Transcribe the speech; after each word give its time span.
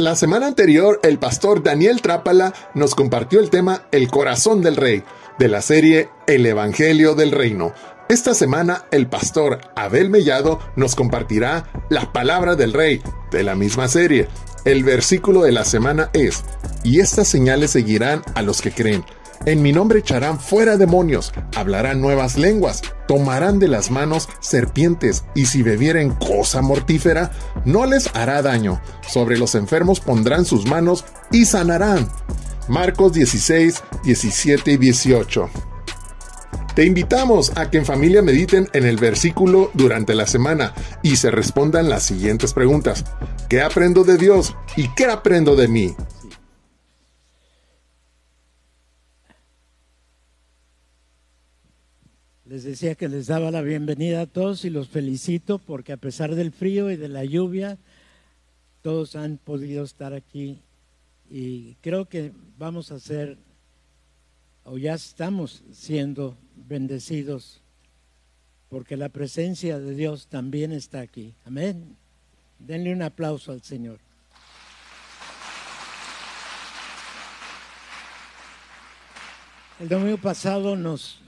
La 0.00 0.16
semana 0.16 0.46
anterior, 0.46 0.98
el 1.02 1.18
pastor 1.18 1.62
Daniel 1.62 2.00
Trápala 2.00 2.54
nos 2.72 2.94
compartió 2.94 3.38
el 3.38 3.50
tema 3.50 3.82
El 3.92 4.08
corazón 4.08 4.62
del 4.62 4.76
rey, 4.76 5.04
de 5.38 5.48
la 5.48 5.60
serie 5.60 6.08
El 6.26 6.46
Evangelio 6.46 7.14
del 7.14 7.32
Reino. 7.32 7.74
Esta 8.08 8.32
semana, 8.32 8.86
el 8.92 9.08
pastor 9.08 9.60
Abel 9.76 10.08
Mellado 10.08 10.58
nos 10.74 10.94
compartirá 10.94 11.70
la 11.90 12.14
palabra 12.14 12.56
del 12.56 12.72
rey, 12.72 13.02
de 13.30 13.42
la 13.42 13.54
misma 13.56 13.88
serie. 13.88 14.26
El 14.64 14.84
versículo 14.84 15.42
de 15.42 15.52
la 15.52 15.66
semana 15.66 16.08
es, 16.14 16.44
y 16.82 17.00
estas 17.00 17.28
señales 17.28 17.72
seguirán 17.72 18.22
a 18.34 18.40
los 18.40 18.62
que 18.62 18.72
creen. 18.72 19.04
En 19.46 19.62
mi 19.62 19.72
nombre 19.72 20.00
echarán 20.00 20.38
fuera 20.38 20.76
demonios, 20.76 21.32
hablarán 21.56 22.02
nuevas 22.02 22.36
lenguas, 22.36 22.82
tomarán 23.08 23.58
de 23.58 23.68
las 23.68 23.90
manos 23.90 24.28
serpientes, 24.40 25.24
y 25.34 25.46
si 25.46 25.62
bebieren 25.62 26.10
cosa 26.10 26.60
mortífera, 26.60 27.30
no 27.64 27.86
les 27.86 28.14
hará 28.14 28.42
daño. 28.42 28.82
Sobre 29.00 29.38
los 29.38 29.54
enfermos 29.54 30.00
pondrán 30.00 30.44
sus 30.44 30.66
manos 30.66 31.06
y 31.32 31.46
sanarán. 31.46 32.06
Marcos 32.68 33.14
16, 33.14 33.82
17 34.04 34.72
y 34.72 34.76
18. 34.76 35.48
Te 36.74 36.84
invitamos 36.84 37.52
a 37.56 37.70
que 37.70 37.78
en 37.78 37.86
familia 37.86 38.20
mediten 38.20 38.68
en 38.74 38.84
el 38.84 38.98
versículo 38.98 39.70
durante 39.72 40.14
la 40.14 40.26
semana 40.26 40.74
y 41.02 41.16
se 41.16 41.30
respondan 41.30 41.88
las 41.88 42.02
siguientes 42.02 42.52
preguntas. 42.52 43.04
¿Qué 43.48 43.62
aprendo 43.62 44.04
de 44.04 44.18
Dios 44.18 44.54
y 44.76 44.88
qué 44.94 45.06
aprendo 45.06 45.56
de 45.56 45.66
mí? 45.66 45.96
Les 52.50 52.64
decía 52.64 52.96
que 52.96 53.08
les 53.08 53.28
daba 53.28 53.52
la 53.52 53.62
bienvenida 53.62 54.22
a 54.22 54.26
todos 54.26 54.64
y 54.64 54.70
los 54.70 54.88
felicito 54.88 55.60
porque 55.60 55.92
a 55.92 55.96
pesar 55.96 56.34
del 56.34 56.50
frío 56.50 56.90
y 56.90 56.96
de 56.96 57.06
la 57.06 57.24
lluvia, 57.24 57.78
todos 58.82 59.14
han 59.14 59.38
podido 59.38 59.84
estar 59.84 60.14
aquí 60.14 60.58
y 61.30 61.76
creo 61.76 62.08
que 62.08 62.32
vamos 62.58 62.90
a 62.90 62.98
ser, 62.98 63.38
o 64.64 64.78
ya 64.78 64.94
estamos 64.94 65.62
siendo 65.70 66.36
bendecidos 66.56 67.62
porque 68.68 68.96
la 68.96 69.10
presencia 69.10 69.78
de 69.78 69.94
Dios 69.94 70.26
también 70.26 70.72
está 70.72 70.98
aquí. 70.98 71.36
Amén. 71.44 71.96
Denle 72.58 72.92
un 72.92 73.02
aplauso 73.02 73.52
al 73.52 73.62
Señor. 73.62 74.00
El 79.78 79.88
domingo 79.88 80.18
pasado 80.18 80.74
nos 80.74 81.20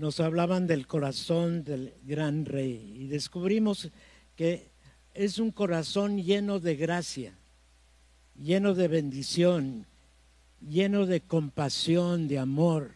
nos 0.00 0.18
hablaban 0.18 0.66
del 0.66 0.86
corazón 0.86 1.62
del 1.62 1.92
gran 2.04 2.46
rey 2.46 2.96
y 3.00 3.06
descubrimos 3.06 3.90
que 4.34 4.70
es 5.12 5.38
un 5.38 5.50
corazón 5.50 6.16
lleno 6.22 6.58
de 6.58 6.74
gracia, 6.74 7.34
lleno 8.42 8.72
de 8.72 8.88
bendición, 8.88 9.84
lleno 10.66 11.04
de 11.04 11.20
compasión, 11.20 12.28
de 12.28 12.38
amor. 12.38 12.92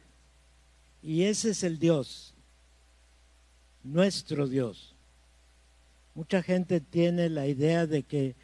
Y 1.03 1.25
ese 1.25 1.51
es 1.51 1.63
el 1.63 1.79
Dios, 1.79 2.33
nuestro 3.83 4.49
Dios. 4.49 4.95
Mucha 6.15 6.43
gente 6.43 6.81
tiene 6.81 7.29
la 7.29 7.47
idea 7.47 7.87
de 7.87 8.05
que 8.05 8.35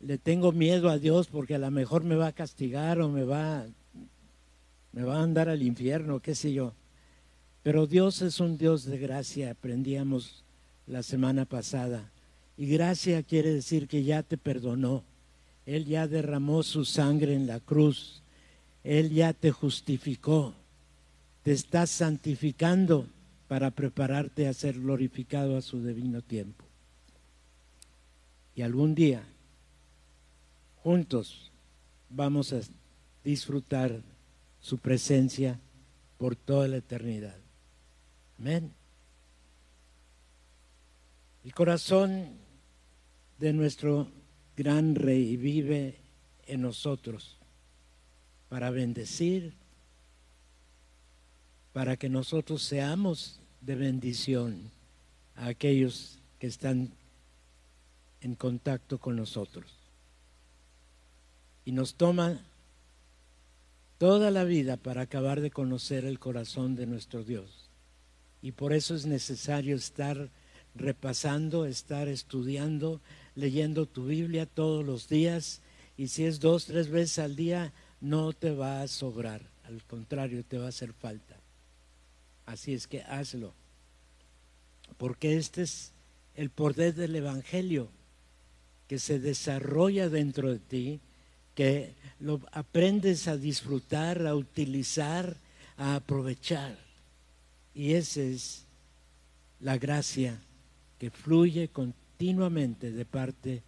le 0.00 0.18
tengo 0.18 0.52
miedo 0.52 0.90
a 0.90 0.98
Dios 0.98 1.28
porque 1.28 1.54
a 1.54 1.58
lo 1.58 1.70
mejor 1.70 2.04
me 2.04 2.16
va 2.16 2.26
a 2.26 2.32
castigar 2.32 3.00
o 3.00 3.08
me 3.08 3.24
va, 3.24 3.64
me 4.92 5.02
va 5.02 5.16
a 5.16 5.22
andar 5.22 5.48
al 5.48 5.62
infierno, 5.62 6.20
qué 6.20 6.34
sé 6.34 6.52
yo. 6.52 6.74
Pero 7.62 7.86
Dios 7.86 8.22
es 8.22 8.40
un 8.40 8.58
Dios 8.58 8.84
de 8.84 8.98
gracia, 8.98 9.52
aprendíamos 9.52 10.44
la 10.86 11.02
semana 11.02 11.44
pasada. 11.44 12.10
Y 12.56 12.66
gracia 12.66 13.22
quiere 13.22 13.54
decir 13.54 13.88
que 13.88 14.04
ya 14.04 14.22
te 14.22 14.36
perdonó. 14.36 15.04
Él 15.64 15.86
ya 15.86 16.08
derramó 16.08 16.62
su 16.62 16.84
sangre 16.84 17.34
en 17.34 17.46
la 17.46 17.60
cruz. 17.60 18.22
Él 18.82 19.10
ya 19.10 19.32
te 19.32 19.52
justificó. 19.52 20.54
Te 21.44 21.52
está 21.52 21.86
santificando 21.86 23.06
para 23.46 23.70
prepararte 23.70 24.48
a 24.48 24.54
ser 24.54 24.80
glorificado 24.80 25.56
a 25.56 25.62
su 25.62 25.84
divino 25.84 26.20
tiempo. 26.20 26.64
Y 28.54 28.62
algún 28.62 28.94
día, 28.94 29.22
juntos, 30.82 31.50
vamos 32.10 32.52
a 32.52 32.60
disfrutar 33.24 34.02
su 34.60 34.78
presencia 34.78 35.58
por 36.18 36.36
toda 36.36 36.68
la 36.68 36.76
eternidad. 36.76 37.41
Amén. 38.42 38.74
El 41.44 41.54
corazón 41.54 42.38
de 43.38 43.52
nuestro 43.52 44.08
gran 44.56 44.96
rey 44.96 45.36
vive 45.36 46.00
en 46.46 46.62
nosotros 46.62 47.38
para 48.48 48.70
bendecir, 48.70 49.54
para 51.72 51.96
que 51.96 52.08
nosotros 52.08 52.64
seamos 52.64 53.38
de 53.60 53.76
bendición 53.76 54.72
a 55.36 55.46
aquellos 55.46 56.18
que 56.40 56.48
están 56.48 56.90
en 58.22 58.34
contacto 58.34 58.98
con 58.98 59.14
nosotros. 59.14 59.72
Y 61.64 61.70
nos 61.70 61.94
toma 61.94 62.40
toda 63.98 64.32
la 64.32 64.42
vida 64.42 64.76
para 64.76 65.02
acabar 65.02 65.40
de 65.40 65.52
conocer 65.52 66.04
el 66.04 66.18
corazón 66.18 66.74
de 66.74 66.86
nuestro 66.86 67.22
Dios. 67.22 67.61
Y 68.42 68.52
por 68.52 68.72
eso 68.72 68.94
es 68.94 69.06
necesario 69.06 69.76
estar 69.76 70.28
repasando, 70.74 71.64
estar 71.64 72.08
estudiando, 72.08 73.00
leyendo 73.34 73.86
tu 73.86 74.06
Biblia 74.06 74.46
todos 74.46 74.84
los 74.84 75.08
días. 75.08 75.60
Y 75.96 76.08
si 76.08 76.24
es 76.24 76.40
dos, 76.40 76.66
tres 76.66 76.88
veces 76.88 77.20
al 77.20 77.36
día, 77.36 77.72
no 78.00 78.32
te 78.32 78.50
va 78.50 78.82
a 78.82 78.88
sobrar. 78.88 79.42
Al 79.64 79.82
contrario, 79.84 80.44
te 80.44 80.58
va 80.58 80.66
a 80.66 80.70
hacer 80.70 80.92
falta. 80.92 81.36
Así 82.46 82.74
es 82.74 82.86
que 82.86 83.02
hazlo. 83.02 83.54
Porque 84.98 85.36
este 85.36 85.62
es 85.62 85.92
el 86.34 86.50
poder 86.50 86.94
del 86.94 87.14
Evangelio 87.14 87.88
que 88.88 88.98
se 88.98 89.18
desarrolla 89.18 90.08
dentro 90.08 90.50
de 90.50 90.58
ti, 90.58 91.00
que 91.54 91.94
lo 92.18 92.40
aprendes 92.52 93.28
a 93.28 93.36
disfrutar, 93.36 94.26
a 94.26 94.34
utilizar, 94.34 95.36
a 95.76 95.94
aprovechar. 95.94 96.76
Y 97.74 97.94
esa 97.94 98.20
es 98.20 98.66
la 99.60 99.78
gracia 99.78 100.40
que 100.98 101.10
fluye 101.10 101.68
continuamente 101.68 102.92
de 102.92 103.04
parte 103.04 103.62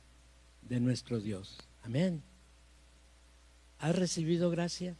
de 0.62 0.80
nuestro 0.80 1.20
Dios. 1.20 1.58
Amén. 1.82 2.22
¿Has 3.78 3.96
recibido 3.96 4.50
gracia? 4.50 4.96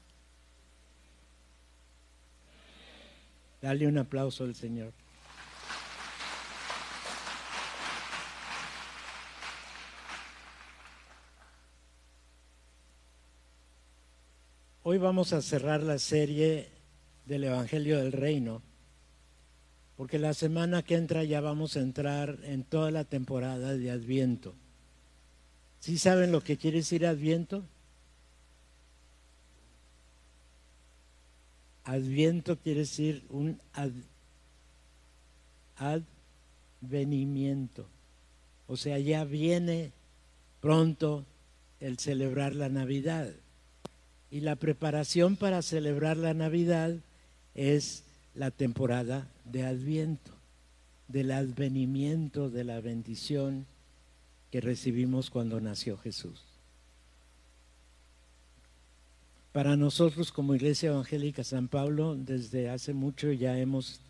Dale 3.60 3.86
un 3.86 3.98
aplauso 3.98 4.44
al 4.44 4.54
Señor. 4.54 4.92
Hoy 14.82 14.98
vamos 14.98 15.32
a 15.32 15.40
cerrar 15.40 15.82
la 15.82 15.98
serie 15.98 16.68
del 17.24 17.44
Evangelio 17.44 17.98
del 17.98 18.12
Reino 18.12 18.60
porque 19.96 20.18
la 20.18 20.34
semana 20.34 20.82
que 20.82 20.96
entra 20.96 21.24
ya 21.24 21.40
vamos 21.40 21.76
a 21.76 21.80
entrar 21.80 22.38
en 22.44 22.64
toda 22.64 22.90
la 22.90 23.04
temporada 23.04 23.74
de 23.74 23.90
Adviento. 23.90 24.54
¿Sí 25.80 25.98
saben 25.98 26.32
lo 26.32 26.42
que 26.42 26.56
quiere 26.56 26.78
decir 26.78 27.06
Adviento? 27.06 27.64
Adviento 31.84 32.56
quiere 32.56 32.80
decir 32.80 33.24
un 33.28 33.60
advenimiento. 35.76 37.86
O 38.66 38.76
sea, 38.76 38.98
ya 38.98 39.24
viene 39.24 39.92
pronto 40.60 41.24
el 41.80 41.98
celebrar 41.98 42.56
la 42.56 42.70
Navidad. 42.70 43.30
Y 44.30 44.40
la 44.40 44.56
preparación 44.56 45.36
para 45.36 45.62
celebrar 45.62 46.16
la 46.16 46.32
Navidad 46.32 46.96
es 47.54 48.02
la 48.34 48.50
temporada 48.50 49.28
de 49.44 49.64
Adviento, 49.64 50.32
del 51.08 51.30
advenimiento 51.30 52.50
de 52.50 52.64
la 52.64 52.80
bendición 52.80 53.66
que 54.50 54.60
recibimos 54.60 55.30
cuando 55.30 55.60
nació 55.60 55.96
Jesús. 55.98 56.42
Para 59.52 59.76
nosotros 59.76 60.32
como 60.32 60.54
Iglesia 60.54 60.88
Evangélica 60.88 61.44
San 61.44 61.68
Pablo, 61.68 62.16
desde 62.16 62.70
hace 62.70 62.92
mucho 62.92 63.30
ya 63.30 63.58
hemos 63.58 64.00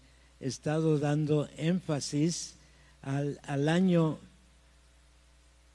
estado 0.40 0.98
dando 0.98 1.48
énfasis 1.56 2.54
al, 3.02 3.38
al 3.42 3.68
año 3.68 4.18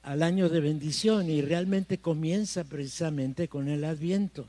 al 0.02 0.22
año 0.22 0.48
de 0.48 0.60
bendición 0.60 1.28
y 1.28 1.42
realmente 1.42 1.98
comienza 1.98 2.64
precisamente 2.64 3.48
con 3.48 3.68
el 3.68 3.84
Adviento 3.84 4.46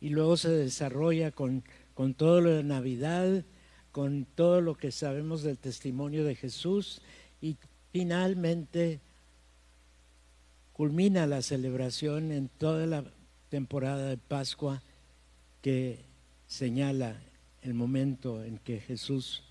y 0.00 0.08
luego 0.08 0.36
se 0.36 0.48
desarrolla 0.48 1.30
con 1.30 1.62
con 1.98 2.14
todo 2.14 2.40
lo 2.40 2.50
de 2.50 2.62
Navidad, 2.62 3.44
con 3.90 4.24
todo 4.24 4.60
lo 4.60 4.76
que 4.76 4.92
sabemos 4.92 5.42
del 5.42 5.58
testimonio 5.58 6.22
de 6.22 6.36
Jesús 6.36 7.02
y 7.40 7.56
finalmente 7.90 9.00
culmina 10.72 11.26
la 11.26 11.42
celebración 11.42 12.30
en 12.30 12.50
toda 12.50 12.86
la 12.86 13.04
temporada 13.48 14.10
de 14.10 14.16
Pascua 14.16 14.80
que 15.60 16.04
señala 16.46 17.20
el 17.62 17.74
momento 17.74 18.44
en 18.44 18.58
que 18.58 18.78
Jesús 18.78 19.42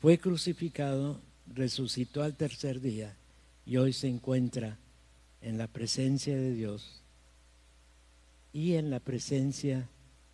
fue 0.00 0.16
crucificado, 0.16 1.20
resucitó 1.46 2.22
al 2.22 2.36
tercer 2.36 2.80
día 2.80 3.14
y 3.66 3.76
hoy 3.76 3.92
se 3.92 4.08
encuentra 4.08 4.78
en 5.42 5.58
la 5.58 5.66
presencia 5.66 6.36
de 6.36 6.54
Dios 6.54 7.02
y 8.54 8.76
en 8.76 8.88
la 8.88 8.98
presencia 8.98 9.90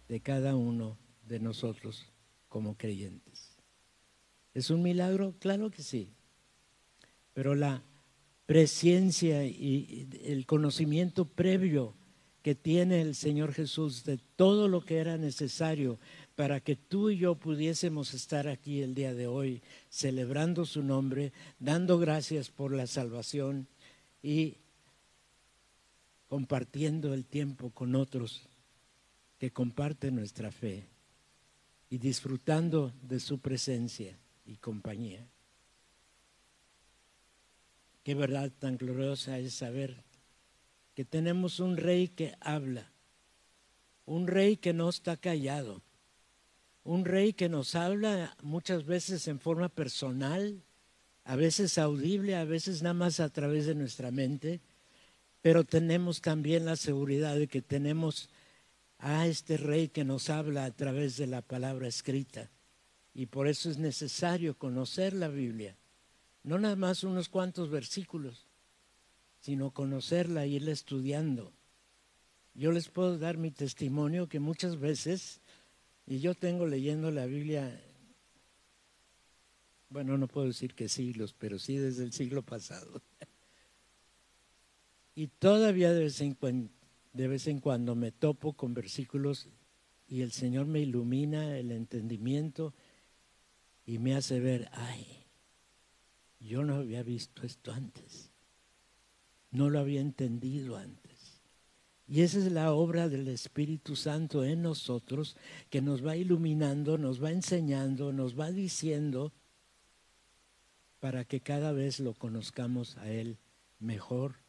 de 0.08 0.20
cada 0.20 0.54
uno 0.54 1.01
de 1.32 1.40
nosotros 1.40 2.04
como 2.50 2.76
creyentes. 2.76 3.56
¿Es 4.52 4.68
un 4.68 4.82
milagro? 4.82 5.34
Claro 5.38 5.70
que 5.70 5.82
sí. 5.82 6.10
Pero 7.32 7.54
la 7.54 7.82
presencia 8.44 9.46
y 9.46 10.06
el 10.24 10.44
conocimiento 10.44 11.24
previo 11.24 11.94
que 12.42 12.54
tiene 12.54 13.00
el 13.00 13.14
Señor 13.14 13.54
Jesús 13.54 14.04
de 14.04 14.18
todo 14.36 14.68
lo 14.68 14.84
que 14.84 14.98
era 14.98 15.16
necesario 15.16 15.98
para 16.34 16.60
que 16.60 16.76
tú 16.76 17.08
y 17.08 17.16
yo 17.16 17.36
pudiésemos 17.36 18.12
estar 18.12 18.46
aquí 18.46 18.82
el 18.82 18.94
día 18.94 19.14
de 19.14 19.26
hoy 19.26 19.62
celebrando 19.88 20.66
su 20.66 20.82
nombre, 20.82 21.32
dando 21.58 21.98
gracias 21.98 22.50
por 22.50 22.74
la 22.74 22.86
salvación 22.86 23.68
y 24.22 24.58
compartiendo 26.28 27.14
el 27.14 27.24
tiempo 27.24 27.70
con 27.70 27.94
otros 27.94 28.42
que 29.38 29.50
comparten 29.50 30.16
nuestra 30.16 30.50
fe 30.50 30.91
y 31.92 31.98
disfrutando 31.98 32.90
de 33.02 33.20
su 33.20 33.38
presencia 33.38 34.18
y 34.46 34.56
compañía. 34.56 35.28
Qué 38.02 38.14
verdad 38.14 38.50
tan 38.58 38.78
gloriosa 38.78 39.38
es 39.38 39.52
saber 39.52 40.02
que 40.94 41.04
tenemos 41.04 41.60
un 41.60 41.76
rey 41.76 42.08
que 42.08 42.34
habla, 42.40 42.90
un 44.06 44.26
rey 44.26 44.56
que 44.56 44.72
no 44.72 44.88
está 44.88 45.18
callado, 45.18 45.82
un 46.82 47.04
rey 47.04 47.34
que 47.34 47.50
nos 47.50 47.74
habla 47.74 48.38
muchas 48.42 48.86
veces 48.86 49.28
en 49.28 49.38
forma 49.38 49.68
personal, 49.68 50.62
a 51.24 51.36
veces 51.36 51.76
audible, 51.76 52.36
a 52.36 52.46
veces 52.46 52.80
nada 52.80 52.94
más 52.94 53.20
a 53.20 53.28
través 53.28 53.66
de 53.66 53.74
nuestra 53.74 54.10
mente, 54.10 54.62
pero 55.42 55.62
tenemos 55.62 56.22
también 56.22 56.64
la 56.64 56.76
seguridad 56.76 57.36
de 57.36 57.48
que 57.48 57.60
tenemos 57.60 58.30
a 59.02 59.26
este 59.26 59.56
rey 59.56 59.88
que 59.88 60.04
nos 60.04 60.30
habla 60.30 60.64
a 60.64 60.70
través 60.70 61.16
de 61.16 61.26
la 61.26 61.42
palabra 61.42 61.88
escrita. 61.88 62.50
Y 63.12 63.26
por 63.26 63.48
eso 63.48 63.68
es 63.68 63.76
necesario 63.76 64.56
conocer 64.56 65.12
la 65.12 65.28
Biblia, 65.28 65.76
no 66.44 66.58
nada 66.58 66.76
más 66.76 67.04
unos 67.04 67.28
cuantos 67.28 67.68
versículos, 67.68 68.46
sino 69.40 69.72
conocerla 69.72 70.46
y 70.46 70.54
irla 70.54 70.70
estudiando. 70.70 71.52
Yo 72.54 72.70
les 72.70 72.88
puedo 72.88 73.18
dar 73.18 73.38
mi 73.38 73.50
testimonio 73.50 74.28
que 74.28 74.38
muchas 74.38 74.78
veces, 74.78 75.40
y 76.06 76.20
yo 76.20 76.34
tengo 76.34 76.66
leyendo 76.66 77.10
la 77.10 77.26
Biblia, 77.26 77.82
bueno, 79.90 80.16
no 80.16 80.28
puedo 80.28 80.46
decir 80.46 80.74
que 80.74 80.88
siglos, 80.88 81.34
pero 81.36 81.58
sí 81.58 81.76
desde 81.76 82.04
el 82.04 82.12
siglo 82.12 82.42
pasado. 82.42 83.02
Y 85.14 85.26
todavía 85.26 85.92
de 85.92 86.04
vez 86.04 86.22
en 86.22 86.32
cuando, 86.32 86.70
de 87.12 87.28
vez 87.28 87.46
en 87.46 87.60
cuando 87.60 87.94
me 87.94 88.12
topo 88.12 88.54
con 88.54 88.74
versículos 88.74 89.48
y 90.08 90.22
el 90.22 90.32
Señor 90.32 90.66
me 90.66 90.80
ilumina 90.80 91.56
el 91.58 91.72
entendimiento 91.72 92.74
y 93.84 93.98
me 93.98 94.14
hace 94.14 94.40
ver, 94.40 94.68
ay, 94.72 95.06
yo 96.40 96.64
no 96.64 96.76
había 96.76 97.02
visto 97.02 97.42
esto 97.44 97.72
antes, 97.72 98.30
no 99.50 99.70
lo 99.70 99.78
había 99.78 100.00
entendido 100.00 100.76
antes. 100.76 101.40
Y 102.06 102.20
esa 102.20 102.38
es 102.38 102.52
la 102.52 102.72
obra 102.72 103.08
del 103.08 103.28
Espíritu 103.28 103.96
Santo 103.96 104.44
en 104.44 104.62
nosotros, 104.62 105.36
que 105.70 105.80
nos 105.80 106.04
va 106.04 106.16
iluminando, 106.16 106.98
nos 106.98 107.22
va 107.22 107.30
enseñando, 107.30 108.12
nos 108.12 108.38
va 108.38 108.50
diciendo, 108.50 109.32
para 111.00 111.24
que 111.24 111.40
cada 111.40 111.72
vez 111.72 112.00
lo 112.00 112.14
conozcamos 112.14 112.96
a 112.98 113.10
Él 113.10 113.38
mejor 113.78 114.41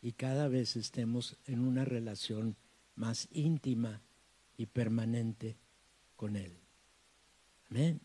y 0.00 0.12
cada 0.12 0.48
vez 0.48 0.76
estemos 0.76 1.36
en 1.46 1.60
una 1.60 1.84
relación 1.84 2.56
más 2.94 3.28
íntima 3.32 4.02
y 4.56 4.66
permanente 4.66 5.56
con 6.16 6.36
Él. 6.36 6.52
Amén 7.70 8.00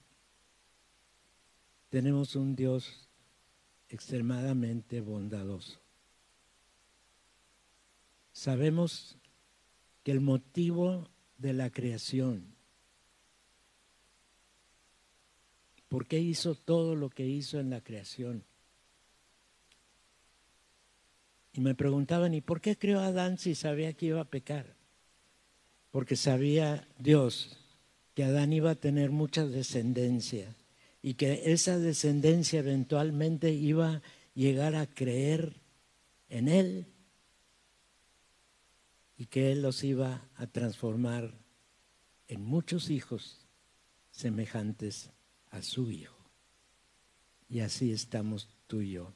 tenemos 1.94 2.36
un 2.36 2.56
Dios 2.56 3.07
extremadamente 3.88 5.00
bondadoso. 5.00 5.80
Sabemos 8.31 9.16
que 10.01 10.12
el 10.12 10.19
motivo 10.19 11.07
de 11.38 11.54
la 11.54 11.69
creación, 11.69 12.56
¿por 15.88 16.07
qué 16.07 16.18
hizo 16.18 16.56
todo 16.56 16.95
lo 16.95 17.12
que 17.12 17.28
hizo 17.28 17.60
en 17.60 17.69
la 17.69 17.81
creación? 17.81 18.44
Y 21.54 21.62
me 21.62 21.76
preguntaban, 21.76 22.34
¿y 22.34 22.42
por 22.42 22.62
qué 22.62 22.78
creó 22.78 23.00
a 23.00 23.08
Adán 23.08 23.38
si 23.38 23.54
sabía 23.54 23.94
que 23.94 24.08
iba 24.08 24.22
a 24.22 24.30
pecar? 24.30 24.76
Porque 25.92 26.16
sabía 26.16 26.88
Dios 26.98 27.58
que 28.16 28.24
Adán 28.24 28.54
iba 28.54 28.72
a 28.72 28.76
tener 28.76 29.12
mucha 29.12 29.46
descendencia 29.46 30.56
y 31.04 31.14
que 31.14 31.52
esa 31.52 31.78
descendencia 31.78 32.60
eventualmente 32.60 33.52
iba 33.52 33.96
a 33.96 34.02
llegar 34.34 34.76
a 34.76 34.88
creer 34.88 35.54
en 36.30 36.48
Él 36.48 36.88
y 39.18 39.28
que 39.28 39.52
Él 39.52 39.62
los 39.62 39.84
iba 39.84 40.28
a 40.36 40.48
transformar 40.48 41.36
en 42.28 42.44
muchos 42.44 42.90
hijos 42.90 43.46
semejantes 44.10 45.12
a 45.52 45.62
su 45.62 45.92
Hijo. 45.92 46.18
Y 47.48 47.60
así 47.60 47.92
estamos 47.92 48.50
tú 48.66 48.82
y 48.82 48.94
yo. 48.94 49.14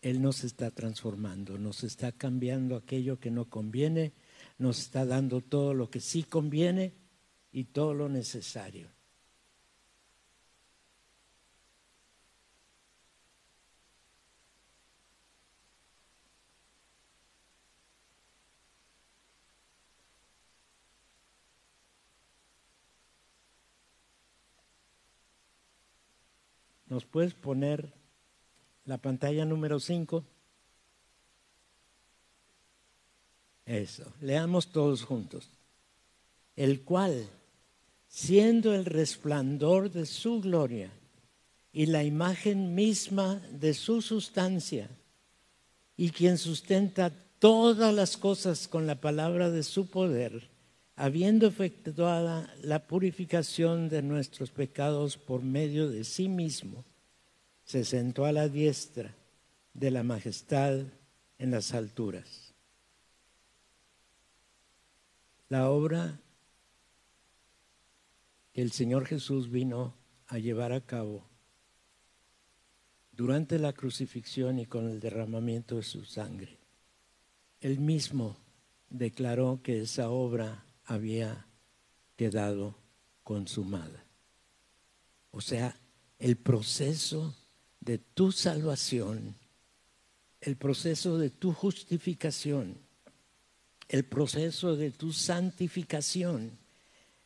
Él 0.00 0.22
nos 0.22 0.44
está 0.44 0.70
transformando, 0.70 1.58
nos 1.58 1.82
está 1.82 2.12
cambiando 2.12 2.76
aquello 2.76 3.18
que 3.18 3.30
no 3.30 3.46
conviene, 3.46 4.12
nos 4.58 4.78
está 4.78 5.04
dando 5.04 5.40
todo 5.40 5.74
lo 5.74 5.90
que 5.90 6.00
sí 6.00 6.22
conviene 6.22 6.94
y 7.50 7.64
todo 7.64 7.94
lo 7.94 8.08
necesario. 8.08 8.90
¿Nos 26.86 27.04
puedes 27.04 27.34
poner 27.34 27.97
la 28.88 28.96
pantalla 28.96 29.44
número 29.44 29.78
5? 29.78 30.24
Eso, 33.66 34.10
leamos 34.22 34.72
todos 34.72 35.02
juntos. 35.02 35.50
El 36.56 36.80
cual, 36.80 37.28
siendo 38.08 38.74
el 38.74 38.86
resplandor 38.86 39.90
de 39.90 40.06
su 40.06 40.40
gloria 40.40 40.90
y 41.70 41.84
la 41.84 42.02
imagen 42.02 42.74
misma 42.74 43.42
de 43.52 43.74
su 43.74 44.00
sustancia, 44.00 44.88
y 45.94 46.10
quien 46.10 46.38
sustenta 46.38 47.12
todas 47.38 47.92
las 47.94 48.16
cosas 48.16 48.68
con 48.68 48.86
la 48.86 49.02
palabra 49.02 49.50
de 49.50 49.64
su 49.64 49.90
poder, 49.90 50.48
habiendo 50.96 51.46
efectuada 51.46 52.54
la 52.62 52.86
purificación 52.86 53.90
de 53.90 54.00
nuestros 54.00 54.50
pecados 54.50 55.18
por 55.18 55.42
medio 55.42 55.90
de 55.90 56.04
sí 56.04 56.28
mismo, 56.28 56.86
se 57.68 57.84
sentó 57.84 58.24
a 58.24 58.32
la 58.32 58.48
diestra 58.48 59.14
de 59.74 59.90
la 59.90 60.02
majestad 60.02 60.86
en 61.36 61.50
las 61.50 61.74
alturas. 61.74 62.54
La 65.50 65.68
obra 65.68 66.18
que 68.54 68.62
el 68.62 68.72
Señor 68.72 69.04
Jesús 69.04 69.50
vino 69.50 69.92
a 70.28 70.38
llevar 70.38 70.72
a 70.72 70.80
cabo 70.80 71.26
durante 73.12 73.58
la 73.58 73.74
crucifixión 73.74 74.58
y 74.58 74.64
con 74.64 74.88
el 74.88 74.98
derramamiento 74.98 75.76
de 75.76 75.82
su 75.82 76.06
sangre. 76.06 76.56
Él 77.60 77.80
mismo 77.80 78.38
declaró 78.88 79.60
que 79.62 79.82
esa 79.82 80.08
obra 80.08 80.64
había 80.86 81.46
quedado 82.16 82.78
consumada. 83.24 84.06
O 85.30 85.42
sea, 85.42 85.78
el 86.18 86.38
proceso 86.38 87.34
de 87.80 87.98
tu 87.98 88.32
salvación, 88.32 89.34
el 90.40 90.56
proceso 90.56 91.18
de 91.18 91.30
tu 91.30 91.52
justificación, 91.52 92.76
el 93.88 94.04
proceso 94.04 94.76
de 94.76 94.90
tu 94.90 95.12
santificación, 95.12 96.50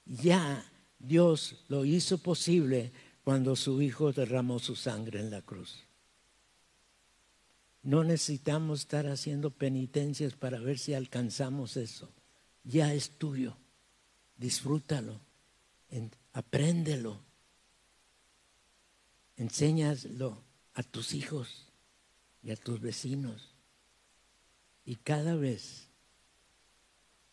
ya 0.06 0.64
Dios 0.98 1.56
lo 1.68 1.84
hizo 1.84 2.18
posible 2.18 2.92
cuando 3.24 3.56
su 3.56 3.82
Hijo 3.82 4.12
derramó 4.12 4.58
su 4.58 4.76
sangre 4.76 5.20
en 5.20 5.30
la 5.30 5.42
cruz. 5.42 5.80
No 7.82 8.04
necesitamos 8.04 8.80
estar 8.80 9.08
haciendo 9.08 9.50
penitencias 9.50 10.34
para 10.34 10.60
ver 10.60 10.78
si 10.78 10.94
alcanzamos 10.94 11.76
eso. 11.76 12.08
Ya 12.62 12.94
es 12.94 13.10
tuyo. 13.18 13.56
Disfrútalo. 14.36 15.20
apréndelo. 16.32 17.20
Enséñalo 19.42 20.40
a 20.72 20.84
tus 20.84 21.14
hijos 21.14 21.66
y 22.44 22.52
a 22.52 22.56
tus 22.56 22.80
vecinos. 22.80 23.56
Y 24.84 24.94
cada 24.94 25.34
vez 25.34 25.88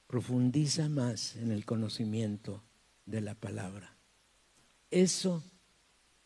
profundiza 0.08 0.90
más 0.90 1.36
en 1.36 1.52
el 1.52 1.66
conocimiento 1.66 2.64
de 3.06 3.22
la 3.22 3.36
palabra. 3.36 3.96
Eso 4.90 5.44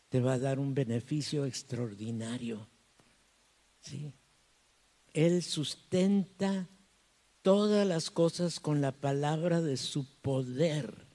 te 0.08 0.20
va 0.20 0.32
a 0.32 0.38
dar 0.38 0.58
un 0.58 0.72
beneficio 0.72 1.44
extraordinario. 1.44 2.66
¿sí? 3.82 4.14
Él 5.12 5.42
sustenta 5.42 6.66
todas 7.42 7.86
las 7.86 8.10
cosas 8.10 8.58
con 8.58 8.80
la 8.80 8.92
palabra 8.92 9.60
de 9.60 9.76
su 9.76 10.06
poder. 10.22 11.06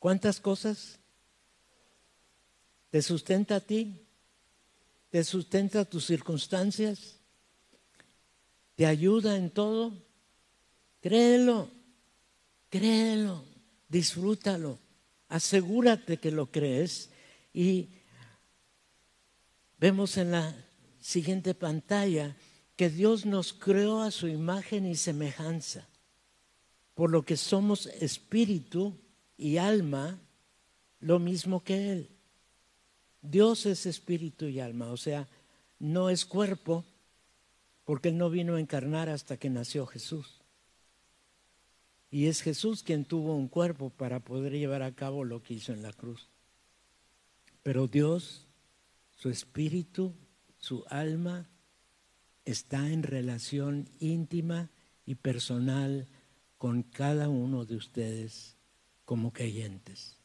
¿Cuántas 0.00 0.40
cosas? 0.40 0.98
¿Te 2.90 3.02
sustenta 3.02 3.56
a 3.56 3.60
ti? 3.60 4.06
¿Te 5.10 5.24
sustenta 5.24 5.84
tus 5.84 6.06
circunstancias? 6.06 7.16
¿Te 8.74 8.86
ayuda 8.86 9.36
en 9.36 9.50
todo? 9.50 9.92
Créelo, 11.00 11.70
créelo, 12.68 13.44
disfrútalo, 13.88 14.78
asegúrate 15.28 16.18
que 16.18 16.30
lo 16.30 16.50
crees 16.50 17.10
y 17.52 17.88
vemos 19.78 20.16
en 20.16 20.32
la 20.32 20.54
siguiente 21.00 21.54
pantalla 21.54 22.36
que 22.76 22.90
Dios 22.90 23.24
nos 23.24 23.52
creó 23.52 24.02
a 24.02 24.10
su 24.10 24.28
imagen 24.28 24.84
y 24.84 24.96
semejanza, 24.96 25.88
por 26.94 27.10
lo 27.10 27.24
que 27.24 27.36
somos 27.36 27.86
espíritu 27.86 28.98
y 29.38 29.56
alma, 29.56 30.18
lo 31.00 31.18
mismo 31.18 31.62
que 31.62 31.92
Él. 31.92 32.15
Dios 33.30 33.66
es 33.66 33.86
espíritu 33.86 34.46
y 34.46 34.60
alma, 34.60 34.90
o 34.90 34.96
sea, 34.96 35.28
no 35.78 36.10
es 36.10 36.24
cuerpo, 36.24 36.84
porque 37.84 38.08
Él 38.08 38.18
no 38.18 38.30
vino 38.30 38.56
a 38.56 38.60
encarnar 38.60 39.08
hasta 39.08 39.36
que 39.36 39.50
nació 39.50 39.86
Jesús. 39.86 40.40
Y 42.10 42.26
es 42.26 42.40
Jesús 42.40 42.82
quien 42.82 43.04
tuvo 43.04 43.34
un 43.34 43.48
cuerpo 43.48 43.90
para 43.90 44.20
poder 44.20 44.52
llevar 44.52 44.82
a 44.82 44.94
cabo 44.94 45.24
lo 45.24 45.42
que 45.42 45.54
hizo 45.54 45.72
en 45.72 45.82
la 45.82 45.92
cruz. 45.92 46.28
Pero 47.62 47.88
Dios, 47.88 48.46
su 49.16 49.28
espíritu, 49.28 50.14
su 50.58 50.84
alma, 50.88 51.48
está 52.44 52.90
en 52.90 53.02
relación 53.02 53.88
íntima 53.98 54.70
y 55.04 55.16
personal 55.16 56.06
con 56.58 56.82
cada 56.82 57.28
uno 57.28 57.64
de 57.64 57.76
ustedes 57.76 58.56
como 59.04 59.32
creyentes. 59.32 60.15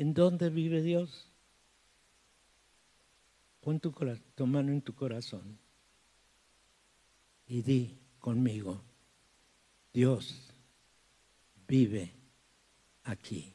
¿En 0.00 0.14
dónde 0.14 0.48
vive 0.48 0.80
Dios? 0.80 1.28
Pon 3.60 3.78
tu, 3.80 3.92
mano 4.46 4.72
en 4.72 4.80
tu 4.80 4.94
corazón 4.94 5.58
y 7.46 7.60
di 7.60 7.98
conmigo, 8.18 8.82
Dios 9.92 10.54
vive 11.68 12.14
aquí. 13.02 13.52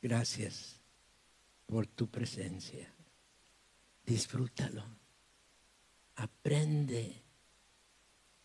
Gracias 0.00 0.78
por 1.66 1.88
tu 1.88 2.06
presencia. 2.06 2.94
Disfrútalo. 4.06 4.84
Aprende 6.14 7.24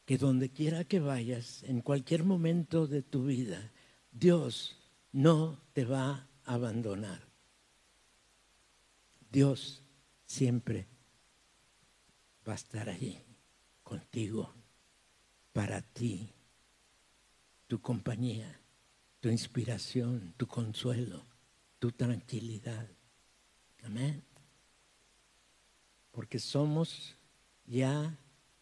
que 0.07 0.17
donde 0.17 0.49
quiera 0.49 0.85
que 0.85 0.99
vayas, 0.99 1.61
en 1.61 1.81
cualquier 1.81 2.23
momento 2.23 2.87
de 2.87 3.03
tu 3.03 3.25
vida, 3.25 3.71
Dios 4.11 4.75
no 5.11 5.61
te 5.73 5.85
va 5.85 6.13
a 6.13 6.28
abandonar. 6.49 7.21
Dios 9.31 9.83
siempre 10.25 10.87
va 12.47 12.53
a 12.53 12.55
estar 12.55 12.89
allí 12.89 13.19
contigo, 13.83 14.51
para 15.53 15.81
ti 15.81 16.29
tu 17.67 17.79
compañía, 17.79 18.59
tu 19.19 19.29
inspiración, 19.29 20.33
tu 20.37 20.47
consuelo, 20.47 21.23
tu 21.77 21.91
tranquilidad. 21.91 22.87
Amén. 23.83 24.23
Porque 26.11 26.39
somos 26.39 27.15
ya 27.67 28.17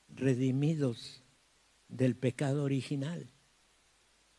redimidos 0.10 1.22
del 1.88 2.16
pecado 2.18 2.64
original. 2.64 3.30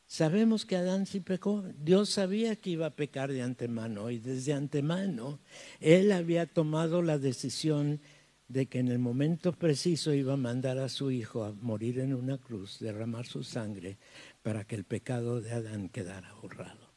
Sabemos 0.09 0.65
que 0.65 0.75
Adán 0.75 1.05
sí 1.05 1.21
pecó. 1.21 1.63
Dios 1.79 2.09
sabía 2.09 2.57
que 2.57 2.71
iba 2.71 2.87
a 2.87 2.97
pecar 2.97 3.31
de 3.31 3.43
antemano 3.43 4.11
y 4.11 4.19
desde 4.19 4.55
antemano 4.55 5.39
Él 5.81 6.13
había 6.13 6.47
tomado 6.47 7.03
la 7.03 7.19
decisión 7.19 8.01
de 8.49 8.65
que 8.65 8.79
en 8.79 8.89
el 8.89 8.99
momento 8.99 9.53
preciso 9.53 10.15
iba 10.15 10.33
a 10.33 10.39
mandar 10.39 10.79
a 10.79 10.89
su 10.89 11.11
hijo 11.11 11.45
a 11.45 11.53
morir 11.53 11.99
en 11.99 12.15
una 12.15 12.39
cruz, 12.39 12.79
derramar 12.79 13.27
su 13.27 13.45
sangre 13.45 13.99
para 14.43 14.65
que 14.65 14.77
el 14.77 14.85
pecado 14.85 15.43
de 15.43 15.53
Adán 15.53 15.91
quedara 15.91 16.33
borrado. 16.41 16.89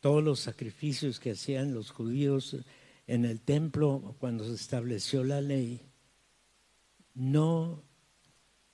Todos 0.00 0.24
los 0.24 0.40
sacrificios 0.40 1.20
que 1.20 1.32
hacían 1.32 1.74
los 1.74 1.90
judíos 1.90 2.56
en 3.06 3.26
el 3.26 3.42
templo 3.42 4.16
cuando 4.18 4.46
se 4.46 4.54
estableció 4.54 5.22
la 5.22 5.42
ley 5.42 5.82
no 7.12 7.82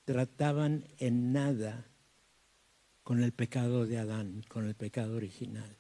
trataban 0.04 0.84
en 0.98 1.32
nada 1.32 1.89
con 3.10 3.24
el 3.24 3.32
pecado 3.32 3.86
de 3.86 3.98
Adán, 3.98 4.44
con 4.46 4.68
el 4.68 4.76
pecado 4.76 5.16
original. 5.16 5.76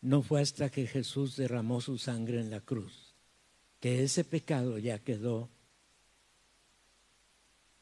No 0.00 0.22
fue 0.22 0.40
hasta 0.40 0.70
que 0.70 0.86
Jesús 0.86 1.34
derramó 1.34 1.80
su 1.80 1.98
sangre 1.98 2.38
en 2.38 2.50
la 2.50 2.60
cruz 2.60 3.16
que 3.80 4.04
ese 4.04 4.22
pecado 4.22 4.78
ya 4.78 5.00
quedó 5.00 5.50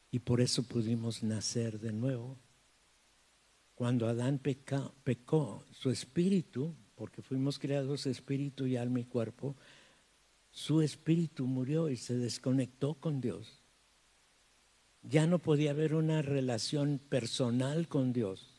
y 0.09 0.17
por 0.17 0.41
eso 0.41 0.63
pudimos 0.63 1.21
nacer 1.21 1.79
de 1.79 1.93
nuevo. 1.93 2.39
Cuando 3.75 4.07
Adán 4.07 4.39
pecó, 4.39 5.63
su 5.71 5.91
espíritu, 5.91 6.73
porque 6.95 7.21
fuimos 7.21 7.59
creados 7.59 8.07
espíritu 8.07 8.65
y 8.65 8.77
alma 8.77 9.01
y 9.01 9.05
cuerpo, 9.05 9.55
su 10.49 10.81
espíritu 10.81 11.45
murió 11.45 11.87
y 11.87 11.97
se 11.97 12.15
desconectó 12.15 12.95
con 12.95 13.21
Dios. 13.21 13.61
Ya 15.03 15.27
no 15.27 15.37
podía 15.37 15.69
haber 15.69 15.93
una 15.93 16.23
relación 16.23 16.97
personal 16.97 17.87
con 17.87 18.11
Dios. 18.11 18.50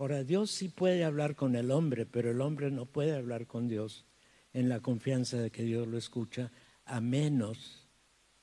Ahora, 0.00 0.24
Dios 0.24 0.50
sí 0.50 0.70
puede 0.70 1.04
hablar 1.04 1.36
con 1.36 1.54
el 1.54 1.70
hombre, 1.70 2.06
pero 2.06 2.30
el 2.30 2.40
hombre 2.40 2.70
no 2.70 2.86
puede 2.86 3.14
hablar 3.14 3.46
con 3.46 3.68
Dios 3.68 4.06
en 4.54 4.70
la 4.70 4.80
confianza 4.80 5.36
de 5.36 5.50
que 5.50 5.62
Dios 5.62 5.86
lo 5.86 5.98
escucha, 5.98 6.50
a 6.86 7.02
menos 7.02 7.86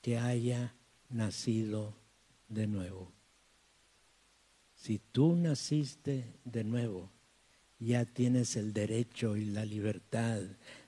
que 0.00 0.18
haya 0.18 0.76
nacido 1.08 1.96
de 2.46 2.68
nuevo. 2.68 3.10
Si 4.76 5.00
tú 5.00 5.34
naciste 5.34 6.32
de 6.44 6.62
nuevo, 6.62 7.10
ya 7.80 8.04
tienes 8.04 8.54
el 8.54 8.72
derecho 8.72 9.36
y 9.36 9.44
la 9.46 9.64
libertad 9.64 10.40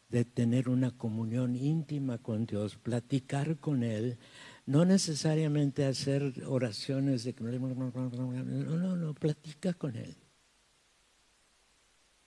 de 0.09 0.25
tener 0.25 0.69
una 0.69 0.97
comunión 0.97 1.57
íntima 1.57 2.19
con 2.19 2.47
Dios, 2.47 2.77
platicar 2.77 3.59
con 3.59 3.83
Él, 3.83 4.19
no 4.67 4.85
necesariamente 4.85 5.85
hacer 5.85 6.45
oraciones 6.47 7.25
de... 7.25 7.35
No, 7.41 8.77
no, 8.77 8.95
no, 8.95 9.15
platica 9.15 9.75
con 9.75 9.97
Él. 9.97 10.17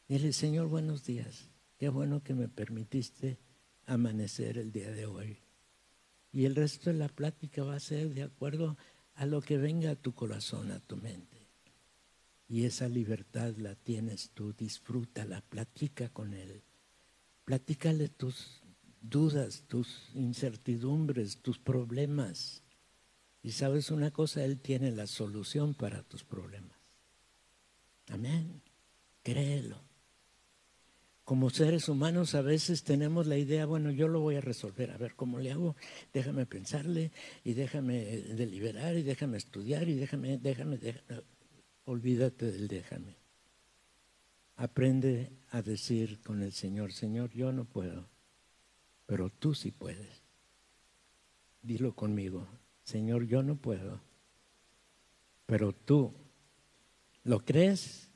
Dile, 0.08 0.34
Señor, 0.34 0.68
buenos 0.68 1.06
días. 1.06 1.50
Qué 1.78 1.88
bueno 1.88 2.22
que 2.22 2.34
me 2.34 2.50
permitiste 2.50 3.40
amanecer 3.86 4.58
el 4.58 4.72
día 4.72 4.92
de 4.92 5.06
hoy. 5.06 5.38
Y 6.32 6.46
el 6.46 6.56
resto 6.56 6.90
de 6.90 6.98
la 6.98 7.08
plática 7.08 7.64
va 7.64 7.76
a 7.76 7.80
ser 7.80 8.14
de 8.14 8.24
acuerdo 8.24 8.78
a 9.16 9.26
lo 9.26 9.42
que 9.42 9.58
venga 9.58 9.92
a 9.92 9.96
tu 9.96 10.14
corazón, 10.14 10.72
a 10.72 10.80
tu 10.82 10.98
mente. 10.98 11.48
Y 12.50 12.66
esa 12.66 12.90
libertad 12.90 13.56
la 13.58 13.76
tienes 13.76 14.32
tú, 14.32 14.54
disfrútala, 14.54 15.42
platica 15.42 16.10
con 16.10 16.34
Él. 16.34 16.64
Platícale 17.46 18.10
tus 18.10 18.62
dudas, 19.02 19.64
tus 19.68 20.10
incertidumbres, 20.16 21.38
tus 21.38 21.60
problemas. 21.60 22.62
Y 23.42 23.52
sabes 23.52 23.90
una 23.90 24.12
cosa, 24.12 24.44
Él 24.44 24.60
tiene 24.60 24.92
la 24.92 25.08
solución 25.08 25.74
para 25.74 26.04
tus 26.04 26.26
problemas. 26.26 26.78
Amén. 28.10 28.62
Créelo. 29.24 29.93
Como 31.24 31.50
seres 31.50 31.88
humanos 31.88 32.36
a 32.36 32.42
veces 32.42 32.84
tenemos 32.84 33.28
la 33.28 33.38
idea, 33.38 33.66
bueno, 33.66 33.92
yo 33.92 34.10
lo 34.10 34.20
voy 34.20 34.36
a 34.36 34.42
resolver, 34.42 34.92
a 34.92 34.98
ver 34.98 35.16
cómo 35.16 35.40
le 35.40 35.54
hago, 35.54 35.78
déjame 36.14 36.46
pensarle 36.46 37.12
y 37.46 37.54
déjame 37.54 38.04
deliberar 38.36 38.98
y 38.98 39.04
déjame 39.04 39.38
estudiar 39.38 39.88
y 39.88 39.94
déjame, 39.94 40.38
déjame, 40.38 40.78
déjame. 40.78 41.24
olvídate 41.86 42.52
del 42.52 42.68
déjame. 42.68 43.16
Aprende 44.58 45.32
a 45.52 45.62
decir 45.62 46.20
con 46.22 46.44
el 46.44 46.52
Señor, 46.52 46.92
Señor, 46.92 47.32
yo 47.32 47.54
no 47.54 47.64
puedo, 47.64 48.10
pero 49.06 49.30
tú 49.30 49.56
sí 49.56 49.72
puedes. 49.72 50.22
Dilo 51.62 51.96
conmigo, 51.96 52.46
Señor, 52.84 53.26
yo 53.26 53.42
no 53.44 53.56
puedo, 53.56 54.02
pero 55.46 55.72
tú, 55.72 56.14
¿lo 57.24 57.46
crees? 57.46 58.10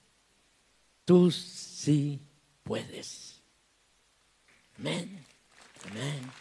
Tú 1.05 1.31
sí 1.31 2.19
puedes. 2.67 3.41
Amén. 4.77 5.25
Amén. 5.89 6.31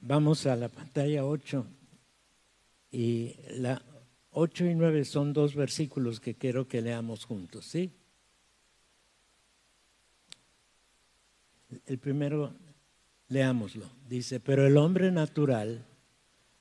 Vamos 0.00 0.46
a 0.46 0.56
la 0.56 0.68
pantalla 0.68 1.24
8 1.24 1.66
y 2.92 3.34
la 3.48 3.82
8 4.32 4.66
y 4.66 4.74
9 4.74 5.04
son 5.04 5.32
dos 5.32 5.54
versículos 5.54 6.20
que 6.20 6.34
quiero 6.34 6.68
que 6.68 6.82
leamos 6.82 7.24
juntos, 7.24 7.66
¿sí? 7.66 7.92
El 11.86 11.98
primero, 11.98 12.54
leámoslo. 13.28 13.86
Dice, 14.08 14.40
pero 14.40 14.66
el 14.66 14.76
hombre 14.76 15.10
natural 15.10 15.86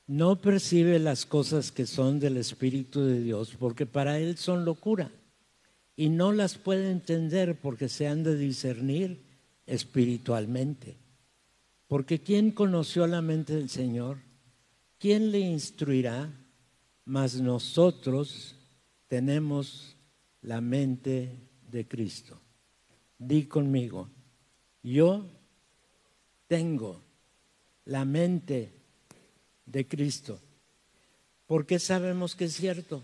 no 0.09 0.41
percibe 0.41 0.97
las 0.97 1.27
cosas 1.27 1.71
que 1.71 1.85
son 1.85 2.19
del 2.19 2.37
Espíritu 2.37 3.01
de 3.01 3.21
Dios, 3.21 3.55
porque 3.59 3.85
para 3.85 4.17
él 4.17 4.37
son 4.37 4.65
locura, 4.65 5.11
y 5.95 6.09
no 6.09 6.31
las 6.31 6.57
puede 6.57 6.89
entender 6.89 7.59
porque 7.61 7.89
se 7.89 8.07
han 8.07 8.23
de 8.23 8.35
discernir 8.35 9.21
espiritualmente. 9.67 10.97
Porque 11.87 12.23
¿quién 12.23 12.49
conoció 12.49 13.05
la 13.05 13.21
mente 13.21 13.53
del 13.53 13.69
Señor? 13.69 14.17
¿Quién 14.97 15.31
le 15.31 15.41
instruirá? 15.41 16.33
Mas 17.05 17.39
nosotros 17.39 18.55
tenemos 19.07 19.95
la 20.41 20.59
mente 20.59 21.37
de 21.69 21.87
Cristo. 21.87 22.41
Di 23.19 23.43
conmigo, 23.43 24.09
yo 24.81 25.23
tengo 26.47 26.99
la 27.85 28.05
mente 28.05 28.78
de 29.71 29.87
Cristo. 29.87 30.39
¿Por 31.45 31.65
qué 31.65 31.79
sabemos 31.79 32.35
que 32.35 32.45
es 32.45 32.53
cierto? 32.53 33.03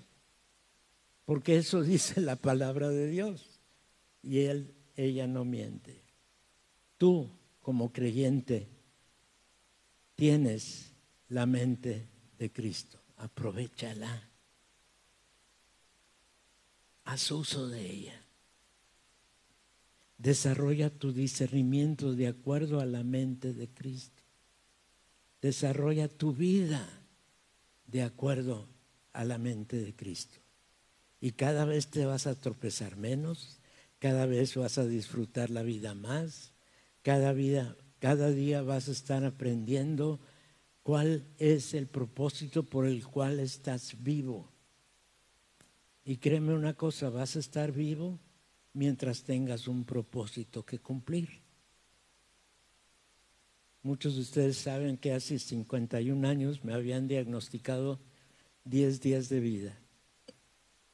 Porque 1.26 1.58
eso 1.58 1.82
dice 1.94 2.22
la 2.22 2.36
palabra 2.36 2.90
de 2.90 3.08
Dios. 3.08 3.62
Y 4.22 4.42
él, 4.42 4.74
ella 4.96 5.28
no 5.28 5.46
miente. 5.46 6.02
Tú, 6.98 7.30
como 7.62 7.92
creyente, 7.92 8.68
tienes 10.16 10.92
la 11.30 11.46
mente 11.46 12.08
de 12.38 12.52
Cristo. 12.52 13.00
Aprovechala. 13.18 14.30
Haz 17.04 17.32
uso 17.32 17.68
de 17.68 17.88
ella. 17.88 18.22
Desarrolla 20.18 20.90
tu 20.90 21.14
discernimiento 21.14 22.16
de 22.16 22.28
acuerdo 22.28 22.80
a 22.80 22.86
la 22.86 23.04
mente 23.04 23.54
de 23.54 23.68
Cristo. 23.68 24.25
Desarrolla 25.46 26.08
tu 26.08 26.34
vida 26.34 26.90
de 27.86 28.02
acuerdo 28.02 28.68
a 29.14 29.24
la 29.24 29.38
mente 29.38 29.78
de 29.78 29.96
Cristo. 29.96 30.40
Y 31.22 31.34
cada 31.34 31.66
vez 31.66 31.92
te 31.92 32.04
vas 32.04 32.26
a 32.26 32.34
tropezar 32.34 32.96
menos, 32.96 33.60
cada 34.00 34.26
vez 34.26 34.56
vas 34.56 34.80
a 34.80 34.88
disfrutar 34.88 35.52
la 35.52 35.62
vida 35.62 35.94
más, 35.94 36.52
cada, 37.04 37.32
vida, 37.32 37.78
cada 38.00 38.32
día 38.32 38.64
vas 38.64 38.90
a 38.90 38.92
estar 38.92 39.24
aprendiendo 39.24 40.20
cuál 40.82 41.28
es 41.38 41.76
el 41.76 41.86
propósito 41.86 42.64
por 42.64 42.88
el 42.88 43.06
cual 43.06 43.40
estás 43.40 44.02
vivo. 44.02 44.52
Y 46.04 46.18
créeme 46.18 46.56
una 46.56 46.74
cosa, 46.74 47.12
vas 47.12 47.36
a 47.36 47.40
estar 47.40 47.72
vivo 47.72 48.18
mientras 48.74 49.22
tengas 49.22 49.68
un 49.68 49.86
propósito 49.86 50.66
que 50.66 50.80
cumplir. 50.80 51.45
Muchos 53.86 54.16
de 54.16 54.22
ustedes 54.22 54.58
saben 54.58 54.98
que 54.98 55.14
hace 55.14 55.38
51 55.38 56.28
años 56.28 56.64
me 56.64 56.74
habían 56.74 57.08
diagnosticado 57.08 58.00
10 58.64 59.00
días 59.00 59.30
de 59.30 59.40
vida. 59.40 59.78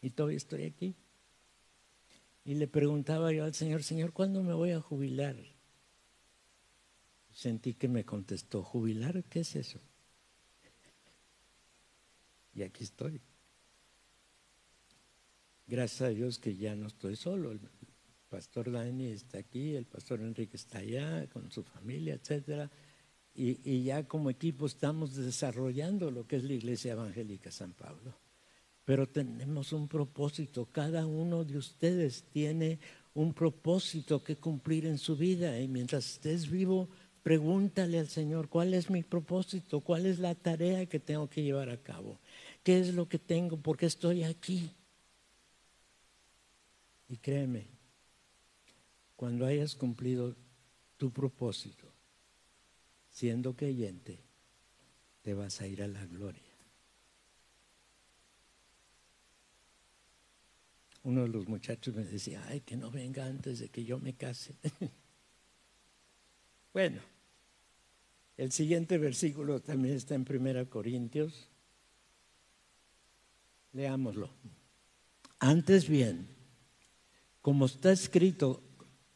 Y 0.01 0.09
todavía 0.09 0.35
estoy 0.35 0.65
aquí. 0.65 0.93
Y 2.43 2.55
le 2.55 2.67
preguntaba 2.67 3.31
yo 3.31 3.45
al 3.45 3.53
Señor, 3.53 3.83
Señor, 3.83 4.11
¿cuándo 4.11 4.43
me 4.43 4.53
voy 4.53 4.71
a 4.71 4.81
jubilar? 4.81 5.37
Sentí 7.31 7.75
que 7.75 7.87
me 7.87 8.03
contestó, 8.03 8.61
¿jubilar? 8.61 9.23
¿Qué 9.23 9.39
es 9.39 9.55
eso? 9.55 9.79
Y 12.53 12.63
aquí 12.63 12.83
estoy. 12.83 13.21
Gracias 15.65 16.01
a 16.01 16.09
Dios 16.09 16.39
que 16.39 16.57
ya 16.57 16.75
no 16.75 16.87
estoy 16.87 17.15
solo. 17.15 17.53
El 17.53 17.61
pastor 18.31 18.71
Dani 18.71 19.07
está 19.07 19.39
aquí, 19.39 19.75
el 19.75 19.85
pastor 19.85 20.21
Enrique 20.21 20.55
está 20.55 20.77
allá 20.77 21.27
con 21.27 21.51
su 21.51 21.63
familia, 21.63 22.13
etcétera. 22.13 22.71
Y, 23.35 23.83
ya 23.83 24.07
como 24.07 24.29
equipo 24.29 24.65
estamos 24.65 25.15
desarrollando 25.15 26.11
lo 26.11 26.25
que 26.25 26.37
es 26.37 26.43
la 26.45 26.53
Iglesia 26.53 26.93
Evangélica 26.93 27.51
San 27.51 27.73
Pablo. 27.73 28.15
Pero 28.85 29.05
tenemos 29.07 29.73
un 29.73 29.87
propósito, 29.89 30.65
cada 30.71 31.05
uno 31.05 31.43
de 31.43 31.57
ustedes 31.57 32.23
tiene 32.31 32.79
un 33.13 33.33
propósito 33.33 34.23
que 34.23 34.37
cumplir 34.37 34.85
en 34.85 34.97
su 34.97 35.17
vida. 35.17 35.59
Y 35.59 35.67
mientras 35.67 36.13
estés 36.13 36.49
vivo, 36.49 36.87
pregúntale 37.23 37.99
al 37.99 38.07
Señor, 38.07 38.47
¿cuál 38.47 38.73
es 38.73 38.89
mi 38.89 39.03
propósito? 39.03 39.81
¿Cuál 39.81 40.05
es 40.05 40.19
la 40.19 40.35
tarea 40.35 40.85
que 40.85 40.99
tengo 40.99 41.29
que 41.29 41.43
llevar 41.43 41.69
a 41.69 41.83
cabo? 41.83 42.17
¿Qué 42.63 42.79
es 42.79 42.93
lo 42.93 43.09
que 43.09 43.19
tengo? 43.19 43.57
¿Por 43.57 43.75
qué 43.75 43.87
estoy 43.87 44.23
aquí? 44.23 44.71
Y 47.09 47.17
créeme, 47.17 47.80
cuando 49.21 49.45
hayas 49.45 49.75
cumplido 49.75 50.35
tu 50.97 51.11
propósito, 51.11 51.85
siendo 53.11 53.55
creyente, 53.55 54.17
te 55.21 55.35
vas 55.35 55.61
a 55.61 55.67
ir 55.67 55.83
a 55.83 55.87
la 55.87 56.03
gloria. 56.07 56.41
Uno 61.03 61.21
de 61.21 61.27
los 61.27 61.47
muchachos 61.47 61.93
me 61.93 62.03
decía, 62.03 62.43
ay, 62.47 62.61
que 62.61 62.75
no 62.75 62.89
venga 62.89 63.27
antes 63.27 63.59
de 63.59 63.69
que 63.69 63.83
yo 63.83 63.99
me 63.99 64.15
case. 64.15 64.55
bueno, 66.73 66.99
el 68.37 68.51
siguiente 68.51 68.97
versículo 68.97 69.59
también 69.59 69.97
está 69.97 70.15
en 70.15 70.25
Primera 70.25 70.65
Corintios. 70.65 71.47
Leámoslo. 73.73 74.31
Antes 75.37 75.87
bien, 75.87 76.27
como 77.43 77.67
está 77.67 77.91
escrito, 77.91 78.63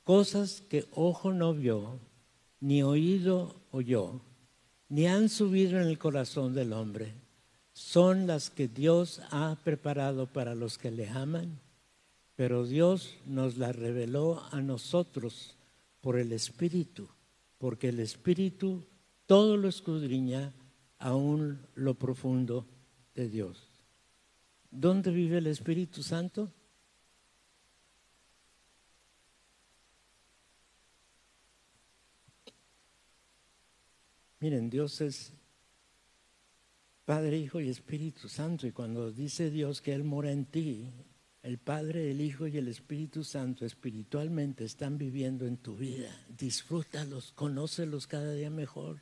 cosas 0.05 0.61
que 0.69 0.85
ojo 0.93 1.33
no 1.33 1.53
vio, 1.53 1.99
ni 2.61 2.83
oído 2.83 3.55
oyó, 3.71 4.21
ni 4.87 5.07
han 5.07 5.27
subido 5.27 5.81
en 5.81 5.87
el 5.87 5.97
corazón 5.97 6.53
del 6.53 6.71
hombre, 6.71 7.11
son 7.73 8.27
las 8.27 8.49
que 8.49 8.69
Dios 8.69 9.21
ha 9.31 9.57
preparado 9.63 10.27
para 10.27 10.55
los 10.55 10.77
que 10.77 10.91
le 10.91 11.09
aman, 11.09 11.59
pero 12.35 12.65
Dios 12.65 13.15
nos 13.25 13.57
las 13.57 13.75
reveló 13.75 14.43
a 14.51 14.61
nosotros 14.61 15.55
por 16.01 16.17
el 16.19 16.31
Espíritu, 16.31 17.09
porque 17.57 17.89
el 17.89 17.99
Espíritu 17.99 18.85
todo 19.25 19.57
lo 19.57 19.67
escudriña 19.67 20.53
aún 20.99 21.59
lo 21.73 21.95
profundo 21.95 22.67
de 23.15 23.27
Dios. 23.27 23.57
¿Dónde 24.69 25.09
vive 25.09 25.39
el 25.39 25.47
Espíritu 25.47 26.03
Santo? 26.03 26.51
Miren, 34.45 34.69
Dios 34.69 35.01
es 35.01 35.34
Padre, 37.03 37.36
Hijo 37.39 37.60
y 37.62 37.67
Espíritu 37.67 38.29
Santo. 38.29 38.67
Y 38.67 38.71
cuando 38.71 39.12
dice 39.12 39.49
Dios 39.49 39.81
que 39.81 39.91
Él 39.91 40.03
mora 40.03 40.31
en 40.31 40.45
ti, 40.45 40.93
el 41.41 41.58
Padre, 41.58 42.12
el 42.12 42.21
Hijo 42.21 42.45
y 42.45 42.55
el 42.55 42.67
Espíritu 42.67 43.23
Santo 43.23 43.65
espiritualmente 43.65 44.63
están 44.63 44.99
viviendo 44.99 45.47
en 45.47 45.58
tu 45.58 45.75
vida. 45.75 46.15
Disfrútalos, 46.38 47.31
conócelos 47.31 48.05
cada 48.05 48.34
día 48.34 48.51
mejor. 48.51 48.99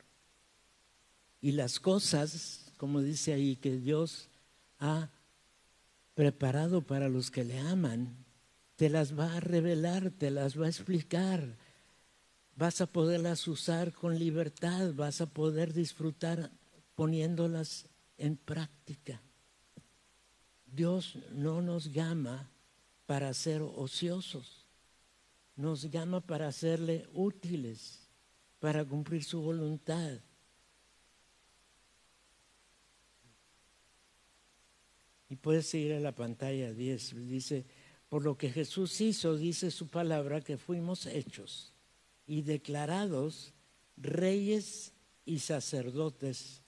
Y 1.42 1.52
las 1.52 1.78
cosas, 1.78 2.72
como 2.78 3.02
dice 3.02 3.34
ahí, 3.34 3.56
que 3.56 3.76
Dios 3.76 4.30
ha 4.78 5.10
preparado 6.14 6.80
para 6.80 7.10
los 7.10 7.30
que 7.30 7.44
le 7.44 7.58
aman, 7.58 8.16
te 8.76 8.88
las 8.88 9.18
va 9.18 9.36
a 9.36 9.40
revelar, 9.40 10.10
te 10.10 10.30
las 10.30 10.58
va 10.58 10.64
a 10.64 10.70
explicar 10.70 11.58
vas 12.56 12.80
a 12.80 12.86
poderlas 12.86 13.46
usar 13.48 13.92
con 13.92 14.18
libertad, 14.18 14.92
vas 14.94 15.20
a 15.20 15.26
poder 15.26 15.72
disfrutar 15.72 16.50
poniéndolas 16.94 17.88
en 18.16 18.36
práctica. 18.36 19.20
Dios 20.66 21.18
no 21.32 21.62
nos 21.62 21.92
llama 21.92 22.50
para 23.06 23.32
ser 23.34 23.62
ociosos, 23.62 24.66
nos 25.56 25.90
llama 25.90 26.20
para 26.20 26.52
serle 26.52 27.08
útiles, 27.12 28.08
para 28.60 28.84
cumplir 28.84 29.24
su 29.24 29.40
voluntad. 29.40 30.20
Y 35.28 35.36
puedes 35.36 35.66
seguir 35.66 35.94
a 35.94 36.00
la 36.00 36.14
pantalla 36.14 36.72
10, 36.72 37.28
dice, 37.28 37.66
por 38.08 38.24
lo 38.24 38.36
que 38.38 38.50
Jesús 38.50 39.00
hizo, 39.00 39.36
dice 39.36 39.72
su 39.72 39.88
palabra, 39.88 40.40
que 40.40 40.56
fuimos 40.56 41.06
hechos 41.06 41.73
y 42.26 42.42
declarados 42.42 43.52
reyes 43.96 44.92
y 45.24 45.38
sacerdotes 45.38 46.62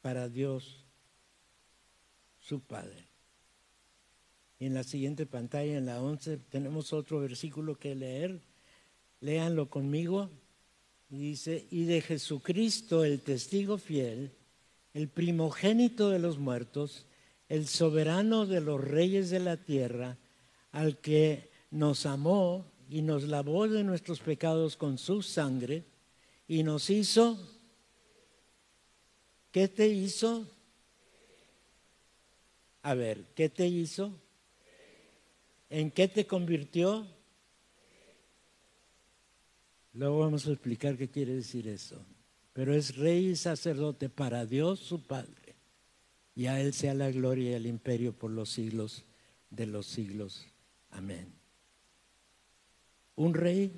para 0.00 0.28
Dios, 0.28 0.84
su 2.38 2.60
Padre. 2.60 3.04
Y 4.58 4.66
en 4.66 4.74
la 4.74 4.82
siguiente 4.82 5.26
pantalla, 5.26 5.76
en 5.76 5.86
la 5.86 6.00
11, 6.00 6.38
tenemos 6.48 6.92
otro 6.92 7.20
versículo 7.20 7.78
que 7.78 7.94
leer. 7.94 8.40
Léanlo 9.20 9.68
conmigo. 9.68 10.30
Dice, 11.08 11.66
y 11.70 11.84
de 11.84 12.00
Jesucristo, 12.00 13.04
el 13.04 13.22
testigo 13.22 13.78
fiel, 13.78 14.32
el 14.94 15.08
primogénito 15.08 16.10
de 16.10 16.18
los 16.18 16.38
muertos, 16.38 17.06
el 17.48 17.66
soberano 17.66 18.46
de 18.46 18.60
los 18.60 18.82
reyes 18.82 19.30
de 19.30 19.40
la 19.40 19.56
tierra, 19.56 20.18
al 20.70 20.98
que 20.98 21.50
nos 21.70 22.04
amó 22.04 22.66
y 22.88 23.02
nos 23.02 23.24
lavó 23.24 23.68
de 23.68 23.84
nuestros 23.84 24.20
pecados 24.20 24.76
con 24.76 24.98
su 24.98 25.22
sangre 25.22 25.84
y 26.46 26.62
nos 26.62 26.88
hizo, 26.88 27.38
¿qué 29.52 29.68
te 29.68 29.88
hizo? 29.88 30.48
A 32.82 32.94
ver, 32.94 33.26
¿qué 33.34 33.50
te 33.50 33.66
hizo? 33.66 34.18
¿En 35.68 35.90
qué 35.90 36.08
te 36.08 36.26
convirtió? 36.26 37.06
Luego 39.92 40.20
vamos 40.20 40.46
a 40.46 40.52
explicar 40.52 40.96
qué 40.96 41.10
quiere 41.10 41.34
decir 41.34 41.68
eso. 41.68 42.02
Pero 42.54 42.74
es 42.74 42.96
rey 42.96 43.28
y 43.28 43.36
sacerdote 43.36 44.08
para 44.08 44.46
Dios 44.46 44.80
su 44.80 45.06
Padre. 45.06 45.56
Y 46.34 46.46
a 46.46 46.60
Él 46.60 46.72
sea 46.72 46.94
la 46.94 47.10
gloria 47.10 47.50
y 47.50 47.54
el 47.54 47.66
imperio 47.66 48.12
por 48.12 48.30
los 48.30 48.48
siglos 48.48 49.04
de 49.50 49.66
los 49.66 49.86
siglos. 49.86 50.46
Amén. 50.90 51.37
Un 53.18 53.34
rey 53.34 53.72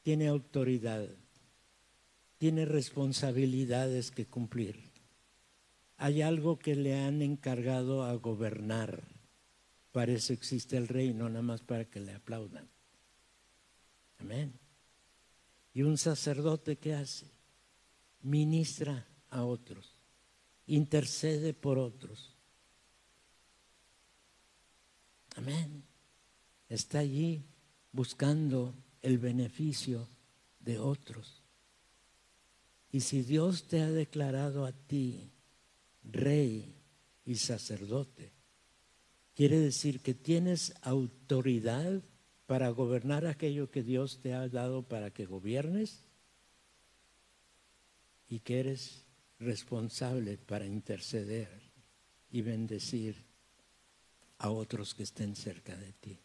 tiene 0.00 0.26
autoridad, 0.28 1.06
tiene 2.38 2.64
responsabilidades 2.64 4.10
que 4.10 4.28
cumplir. 4.28 4.80
Hay 5.98 6.22
algo 6.22 6.58
que 6.58 6.74
le 6.74 6.98
han 6.98 7.20
encargado 7.20 8.02
a 8.02 8.14
gobernar. 8.14 9.02
Para 9.92 10.12
eso 10.12 10.32
existe 10.32 10.78
el 10.78 10.88
rey, 10.88 11.12
no 11.12 11.28
nada 11.28 11.42
más 11.42 11.60
para 11.60 11.84
que 11.84 12.00
le 12.00 12.14
aplaudan. 12.14 12.66
Amén. 14.20 14.58
Y 15.74 15.82
un 15.82 15.98
sacerdote 15.98 16.78
que 16.78 16.94
hace? 16.94 17.26
Ministra 18.22 19.06
a 19.28 19.44
otros, 19.44 19.98
intercede 20.66 21.52
por 21.52 21.78
otros. 21.78 22.34
Amén. 25.36 25.84
Está 26.70 27.00
allí 27.00 27.44
buscando 27.92 28.74
el 29.02 29.18
beneficio 29.18 30.08
de 30.60 30.78
otros. 30.78 31.42
Y 32.92 33.00
si 33.00 33.22
Dios 33.22 33.64
te 33.68 33.80
ha 33.80 33.90
declarado 33.90 34.66
a 34.66 34.72
ti 34.72 35.30
rey 36.02 36.74
y 37.24 37.36
sacerdote, 37.36 38.32
quiere 39.34 39.58
decir 39.58 40.00
que 40.00 40.14
tienes 40.14 40.74
autoridad 40.82 42.02
para 42.46 42.68
gobernar 42.70 43.26
aquello 43.26 43.70
que 43.70 43.82
Dios 43.82 44.20
te 44.20 44.34
ha 44.34 44.48
dado 44.48 44.82
para 44.82 45.12
que 45.12 45.24
gobiernes 45.24 46.02
y 48.28 48.40
que 48.40 48.60
eres 48.60 49.04
responsable 49.38 50.36
para 50.36 50.66
interceder 50.66 51.48
y 52.30 52.42
bendecir 52.42 53.24
a 54.38 54.50
otros 54.50 54.94
que 54.94 55.04
estén 55.04 55.36
cerca 55.36 55.76
de 55.76 55.92
ti. 55.92 56.18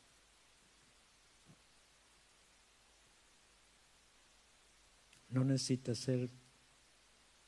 No 5.35 5.43
necesitas 5.43 5.97
ser 5.97 6.29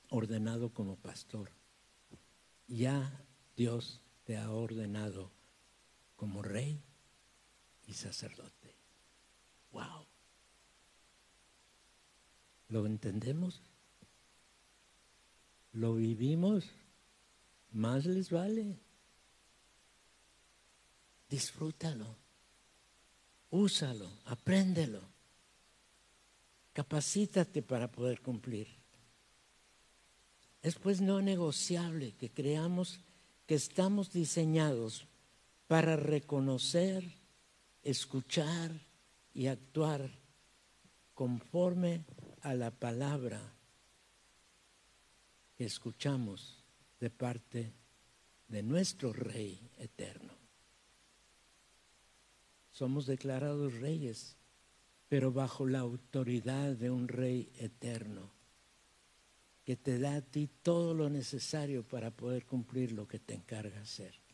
ordenado 0.09 0.73
como 0.73 0.97
pastor. 0.97 1.53
Ya 2.67 3.25
Dios 3.55 4.01
te 4.25 4.35
ha 4.35 4.51
ordenado 4.51 5.31
como 6.17 6.41
rey 6.41 6.83
y 7.85 7.93
sacerdote. 7.93 8.75
Wow. 9.71 10.05
¿Lo 12.67 12.85
entendemos? 12.85 13.61
¿Lo 15.71 15.95
vivimos? 15.95 16.69
Más 17.71 18.05
les 18.05 18.31
vale. 18.31 18.81
Disfrútalo. 21.29 22.17
Úsalo, 23.49 24.11
apréndelo. 24.25 25.16
Capacítate 26.77 27.63
para 27.63 27.91
poder 27.91 28.21
cumplir. 28.21 28.67
Es 30.61 30.75
pues 30.75 31.01
no 31.01 31.23
negociable 31.23 32.13
que 32.13 32.29
creamos 32.29 32.99
que 33.47 33.55
estamos 33.55 34.13
diseñados 34.13 35.07
para 35.65 35.95
reconocer, 35.95 37.03
escuchar 37.81 38.69
y 39.33 39.47
actuar 39.47 40.07
conforme 41.15 42.05
a 42.41 42.53
la 42.53 42.69
palabra 42.69 43.41
que 45.55 45.65
escuchamos 45.65 46.63
de 46.99 47.09
parte 47.09 47.73
de 48.49 48.61
nuestro 48.61 49.13
Rey 49.13 49.67
eterno. 49.79 50.31
Somos 52.71 53.07
declarados 53.07 53.73
reyes, 53.79 54.36
pero 55.07 55.31
bajo 55.31 55.65
la 55.65 55.79
autoridad 55.79 56.75
de 56.75 56.91
un 56.91 57.07
Rey 57.07 57.51
eterno 57.57 58.31
que 59.63 59.75
te 59.75 59.99
da 59.99 60.15
a 60.15 60.21
ti 60.21 60.49
todo 60.63 60.93
lo 60.93 61.09
necesario 61.09 61.83
para 61.83 62.11
poder 62.11 62.45
cumplir 62.45 62.93
lo 62.93 63.07
que 63.07 63.19
te 63.19 63.33
encarga 63.33 63.81
hacer. 63.81 64.27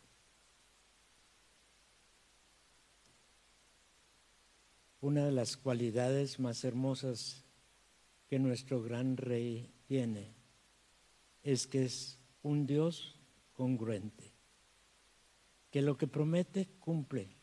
una 5.03 5.25
de 5.25 5.33
las 5.33 5.57
cualidades 5.57 6.39
más 6.39 6.63
hermosas 6.63 7.43
que 8.29 8.39
nuestro 8.39 8.81
gran 8.81 9.17
rey 9.17 9.69
tiene 9.85 10.33
es 11.43 11.67
que 11.67 11.83
es 11.83 12.21
un 12.41 12.65
Dios 12.65 13.19
congruente, 13.51 14.31
que 15.71 15.81
lo 15.81 15.97
que 15.97 16.07
promete 16.07 16.69
cumple. 16.79 17.35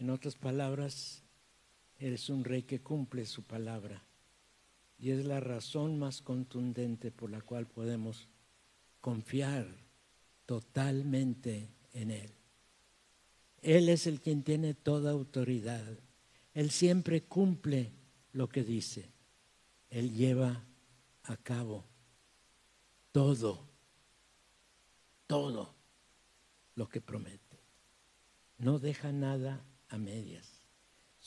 En 0.00 0.10
otras 0.10 0.34
palabras, 0.34 1.22
es 2.00 2.30
un 2.30 2.44
rey 2.44 2.62
que 2.62 2.80
cumple 2.80 3.26
su 3.26 3.42
palabra 3.42 4.02
y 4.98 5.10
es 5.10 5.24
la 5.26 5.38
razón 5.38 5.98
más 5.98 6.22
contundente 6.22 7.10
por 7.10 7.30
la 7.30 7.42
cual 7.42 7.66
podemos 7.66 8.28
confiar 9.00 9.66
totalmente 10.46 11.68
en 11.92 12.10
Él. 12.10 12.32
Él 13.62 13.88
es 13.88 14.06
el 14.06 14.20
quien 14.20 14.42
tiene 14.42 14.74
toda 14.74 15.10
autoridad. 15.10 15.84
Él 16.54 16.70
siempre 16.70 17.22
cumple 17.22 17.92
lo 18.32 18.48
que 18.48 18.64
dice. 18.64 19.10
Él 19.90 20.14
lleva 20.14 20.64
a 21.24 21.36
cabo 21.36 21.84
todo, 23.12 23.68
todo 25.26 25.74
lo 26.74 26.88
que 26.88 27.00
promete. 27.00 27.60
No 28.58 28.78
deja 28.78 29.12
nada 29.12 29.64
a 29.88 29.98
medias. 29.98 30.59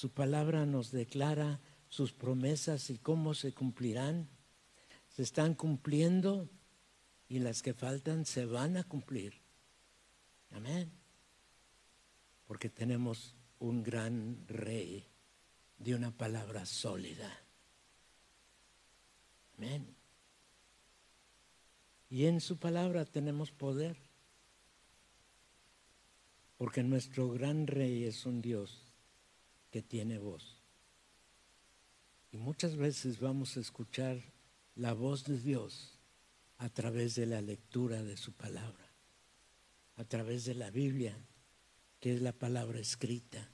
Su 0.03 0.09
palabra 0.09 0.65
nos 0.65 0.91
declara 0.91 1.61
sus 1.87 2.11
promesas 2.11 2.89
y 2.89 2.97
cómo 2.97 3.33
se 3.33 3.53
cumplirán. 3.53 4.27
Se 5.07 5.23
están 5.23 5.53
cumpliendo 5.53 6.49
y 7.29 7.39
las 7.39 7.61
que 7.61 7.73
faltan 7.73 8.25
se 8.25 8.45
van 8.45 8.75
a 8.75 8.83
cumplir. 8.83 9.39
Amén 10.51 10.91
porque 12.47 12.69
tenemos 12.69 13.33
un 13.59 13.81
gran 13.81 14.45
rey 14.45 15.07
de 15.77 15.95
una 15.95 16.11
palabra 16.11 16.65
sólida. 16.65 17.31
Amén. 19.57 19.95
Y 22.09 22.25
en 22.25 22.41
su 22.41 22.57
palabra 22.57 23.05
tenemos 23.05 23.51
poder, 23.51 23.95
porque 26.57 26.83
nuestro 26.83 27.29
gran 27.29 27.67
rey 27.67 28.03
es 28.03 28.25
un 28.25 28.41
Dios 28.41 28.82
que 29.73 29.81
tiene 29.81 30.19
voz. 30.19 30.61
Y 32.31 32.37
muchas 32.37 32.75
veces 32.75 33.19
vamos 33.19 33.57
a 33.57 33.59
escuchar 33.59 34.21
la 34.75 34.93
voz 34.93 35.23
de 35.23 35.39
Dios 35.39 35.97
a 36.59 36.69
través 36.69 37.15
de 37.15 37.25
la 37.25 37.41
lectura 37.41 38.03
de 38.03 38.15
su 38.15 38.33
palabra, 38.33 38.93
a 39.95 40.03
través 40.03 40.45
de 40.45 40.53
la 40.53 40.69
Biblia 40.69 41.17
que 41.99 42.13
es 42.13 42.21
la 42.21 42.33
palabra 42.33 42.79
escrita. 42.79 43.49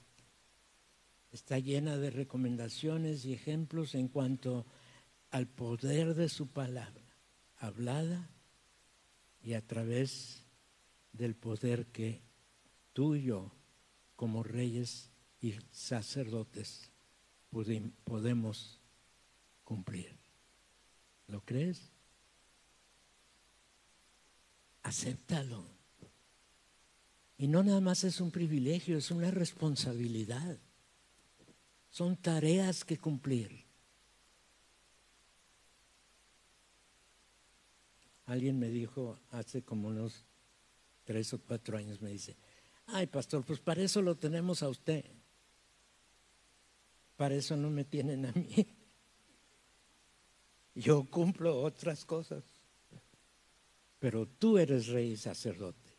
Está 1.32 1.58
llena 1.58 1.96
de 1.96 2.10
recomendaciones 2.10 3.24
y 3.24 3.32
ejemplos 3.32 3.94
en 3.94 4.08
cuanto 4.08 4.66
al 5.30 5.46
poder 5.46 6.12
de 6.12 6.28
su 6.28 6.48
palabra, 6.48 7.16
hablada 7.56 8.28
y 9.42 9.54
a 9.54 9.66
través 9.66 10.44
del 11.14 11.34
poder 11.34 11.86
que 11.86 12.20
tú 12.92 13.14
y 13.14 13.22
yo 13.22 13.50
como 14.16 14.42
reyes 14.42 15.09
y 15.40 15.54
sacerdotes 15.70 16.90
podemos 18.04 18.78
cumplir. 19.64 20.16
¿Lo 21.26 21.40
crees? 21.42 21.90
Acéptalo. 24.82 25.64
Y 27.38 27.48
no 27.48 27.62
nada 27.62 27.80
más 27.80 28.04
es 28.04 28.20
un 28.20 28.30
privilegio, 28.30 28.98
es 28.98 29.10
una 29.10 29.30
responsabilidad. 29.30 30.58
Son 31.90 32.16
tareas 32.16 32.84
que 32.84 32.98
cumplir. 32.98 33.64
Alguien 38.26 38.58
me 38.58 38.68
dijo 38.68 39.18
hace 39.30 39.62
como 39.62 39.88
unos 39.88 40.24
tres 41.04 41.32
o 41.32 41.40
cuatro 41.40 41.76
años, 41.78 42.00
me 42.00 42.10
dice, 42.10 42.36
ay 42.86 43.06
pastor, 43.06 43.44
pues 43.44 43.58
para 43.58 43.82
eso 43.82 44.02
lo 44.02 44.16
tenemos 44.16 44.62
a 44.62 44.68
usted. 44.68 45.04
Para 47.20 47.34
eso 47.34 47.54
no 47.54 47.68
me 47.68 47.84
tienen 47.84 48.24
a 48.24 48.32
mí. 48.32 48.66
Yo 50.74 51.04
cumplo 51.04 51.60
otras 51.60 52.06
cosas. 52.06 52.42
Pero 53.98 54.26
tú 54.26 54.56
eres 54.56 54.86
rey 54.86 55.10
y 55.10 55.16
sacerdote. 55.18 55.90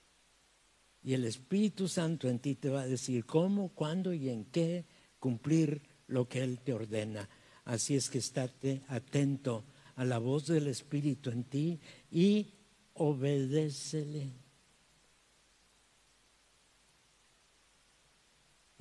Y 1.03 1.13
el 1.13 1.25
Espíritu 1.25 1.87
Santo 1.87 2.27
en 2.27 2.39
ti 2.39 2.55
te 2.55 2.71
va 2.71 2.81
a 2.81 2.87
decir 2.87 3.23
cómo, 3.27 3.69
cuándo 3.69 4.15
y 4.15 4.29
en 4.29 4.45
qué 4.45 4.87
cumplir 5.19 5.83
lo 6.07 6.27
que 6.27 6.41
Él 6.41 6.59
te 6.59 6.73
ordena. 6.73 7.29
Así 7.65 7.95
es 7.95 8.09
que 8.09 8.17
estate 8.17 8.81
atento 8.87 9.63
a 9.97 10.05
la 10.05 10.17
voz 10.17 10.47
del 10.47 10.65
Espíritu 10.65 11.29
en 11.29 11.43
ti 11.43 11.79
y 12.09 12.47
obedécele. 12.95 14.40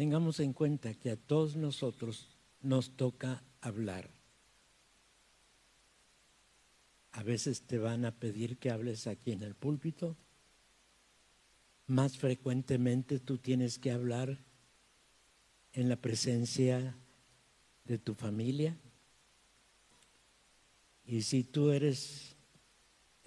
Tengamos 0.01 0.41
en 0.41 0.55
cuenta 0.55 0.95
que 0.95 1.11
a 1.11 1.17
todos 1.19 1.57
nosotros 1.57 2.31
nos 2.63 2.97
toca 2.97 3.45
hablar. 3.61 4.09
A 7.13 7.23
veces 7.23 7.67
te 7.67 7.77
van 7.77 8.07
a 8.07 8.19
pedir 8.19 8.57
que 8.57 8.71
hables 8.71 9.07
aquí 9.07 9.33
en 9.33 9.43
el 9.43 9.55
púlpito. 9.55 10.17
Más 11.87 12.17
frecuentemente 12.17 13.21
tú 13.21 13.37
tienes 13.37 13.79
que 13.79 13.91
hablar 13.91 14.39
en 15.75 15.91
la 15.91 15.97
presencia 15.97 16.97
de 17.85 17.99
tu 17.99 18.15
familia. 18.15 18.79
Y 21.05 21.21
si 21.21 21.45
tú 21.45 21.73
eres 21.73 22.37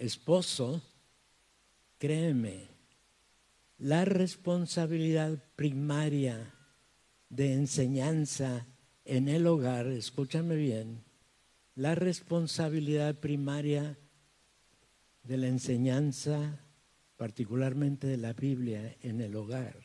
esposo, 0.00 0.82
créeme, 1.98 2.66
la 3.78 4.04
responsabilidad 4.04 5.40
primaria 5.54 6.53
de 7.34 7.52
enseñanza 7.52 8.64
en 9.04 9.28
el 9.28 9.48
hogar, 9.48 9.88
escúchame 9.88 10.54
bien, 10.54 11.02
la 11.74 11.96
responsabilidad 11.96 13.16
primaria 13.16 13.98
de 15.24 15.36
la 15.36 15.48
enseñanza, 15.48 16.60
particularmente 17.16 18.06
de 18.06 18.18
la 18.18 18.34
Biblia 18.34 18.96
en 19.00 19.20
el 19.20 19.34
hogar, 19.34 19.76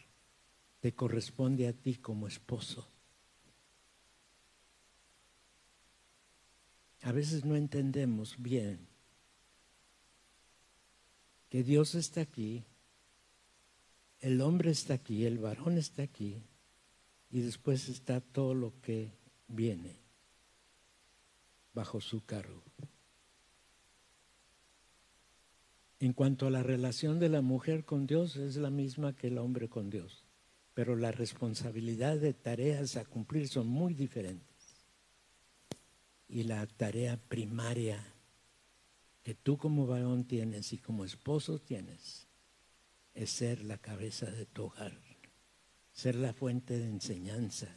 te 0.80 0.94
corresponde 0.94 1.68
a 1.68 1.74
ti 1.74 1.96
como 1.96 2.28
esposo. 2.28 2.88
A 7.02 7.12
veces 7.12 7.46
no 7.46 7.56
entendemos 7.56 8.36
bien 8.38 8.88
que 11.50 11.64
Dios 11.64 11.96
está 11.96 12.22
aquí, 12.22 12.64
el 14.20 14.40
hombre 14.42 14.70
está 14.70 14.94
aquí, 14.94 15.26
el 15.26 15.40
varón 15.40 15.80
está 15.80 16.04
aquí, 16.04 16.44
y 17.32 17.42
después 17.42 17.89
está 17.89 18.22
todo 18.22 18.54
lo 18.54 18.74
que 18.82 19.12
viene 19.48 20.00
bajo 21.74 22.02
su 22.02 22.26
cargo. 22.26 22.63
En 26.00 26.13
cuanto 26.13 26.48
a 26.48 26.50
la 26.50 26.63
relación 26.63 27.20
de 27.20 27.30
la 27.30 27.42
mujer 27.42 27.84
con 27.84 28.08
Dios, 28.08 28.38
es 28.38 28.56
la 28.56 28.70
misma 28.70 29.15
que 29.15 29.28
el 29.28 29.38
hombre 29.38 29.68
con 29.68 29.89
Dios, 29.89 30.24
pero 30.74 30.96
la 30.96 31.12
responsabilidad 31.12 32.18
de 32.18 32.34
tareas 32.34 32.96
a 32.96 33.04
cumplir 33.04 33.50
son 33.50 33.68
muy 33.68 33.94
diferentes. 33.94 34.48
Y 36.30 36.44
la 36.44 36.65
tarea 36.68 37.18
primaria 37.18 38.02
que 39.24 39.36
tú 39.36 39.58
como 39.58 39.88
varón 39.88 40.24
tienes 40.24 40.72
y 40.72 40.78
como 40.78 41.04
esposo 41.04 41.60
tienes 41.60 42.28
es 43.13 43.30
ser 43.32 43.63
la 43.65 43.78
cabeza 43.78 44.28
de 44.32 44.46
tu 44.46 44.65
hogar, 44.65 44.98
ser 45.91 46.15
la 46.15 46.34
fuente 46.34 46.78
de 46.78 46.86
enseñanza, 46.86 47.67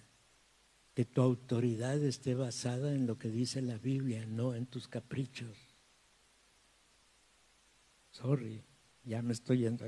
que 0.95 1.05
tu 1.05 1.23
autoridad 1.23 2.03
esté 2.03 2.35
basada 2.35 2.95
en 2.95 3.07
lo 3.07 3.19
que 3.19 3.31
dice 3.31 3.63
la 3.63 3.79
Biblia, 3.79 4.27
no 4.27 4.55
en 4.55 4.67
tus 4.67 4.89
caprichos. 4.89 5.57
Sorry, 8.11 8.63
ya 9.05 9.23
me 9.23 9.33
estoy 9.33 9.59
yendo. 9.59 9.87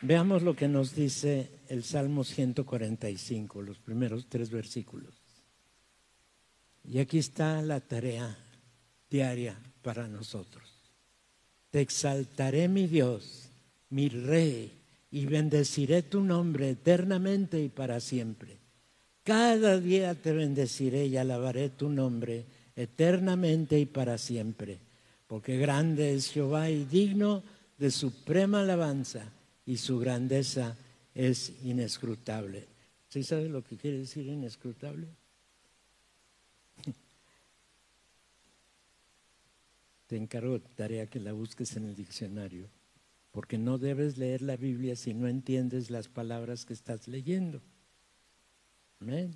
Veamos 0.00 0.42
lo 0.42 0.54
que 0.54 0.68
nos 0.68 0.94
dice 0.94 1.60
el 1.68 1.82
Salmo 1.82 2.24
145, 2.24 3.62
los 3.62 3.78
primeros 3.78 4.26
tres 4.28 4.50
versículos. 4.50 5.14
Y 6.84 6.98
aquí 6.98 7.18
está 7.18 7.62
la 7.62 7.80
tarea 7.80 8.36
diaria 9.08 9.58
para 9.84 10.08
nosotros. 10.08 10.64
Te 11.70 11.82
exaltaré 11.82 12.68
mi 12.68 12.86
Dios, 12.86 13.50
mi 13.90 14.08
Rey, 14.08 14.72
y 15.10 15.26
bendeciré 15.26 16.02
tu 16.02 16.20
nombre 16.20 16.70
eternamente 16.70 17.62
y 17.62 17.68
para 17.68 18.00
siempre. 18.00 18.56
Cada 19.22 19.78
día 19.78 20.14
te 20.14 20.32
bendeciré 20.32 21.06
y 21.06 21.16
alabaré 21.16 21.68
tu 21.68 21.88
nombre 21.88 22.44
eternamente 22.74 23.78
y 23.78 23.86
para 23.86 24.18
siempre, 24.18 24.78
porque 25.28 25.58
grande 25.58 26.14
es 26.14 26.32
Jehová 26.32 26.70
y 26.70 26.84
digno 26.84 27.42
de 27.78 27.90
suprema 27.90 28.60
alabanza, 28.60 29.30
y 29.66 29.76
su 29.76 29.98
grandeza 29.98 30.76
es 31.14 31.52
inescrutable. 31.64 32.66
¿Sí 33.08 33.22
sabe 33.22 33.48
lo 33.48 33.62
que 33.62 33.76
quiere 33.76 33.98
decir 33.98 34.26
inescrutable? 34.26 35.06
te 40.14 40.18
encargo 40.18 40.60
tarea 40.60 41.08
que 41.08 41.18
la 41.18 41.32
busques 41.32 41.74
en 41.74 41.86
el 41.86 41.96
diccionario, 41.96 42.70
porque 43.32 43.58
no 43.58 43.78
debes 43.78 44.16
leer 44.16 44.42
la 44.42 44.56
Biblia 44.56 44.94
si 44.94 45.12
no 45.12 45.26
entiendes 45.26 45.90
las 45.90 46.06
palabras 46.06 46.64
que 46.64 46.72
estás 46.72 47.08
leyendo. 47.08 47.60
Amén. 49.00 49.34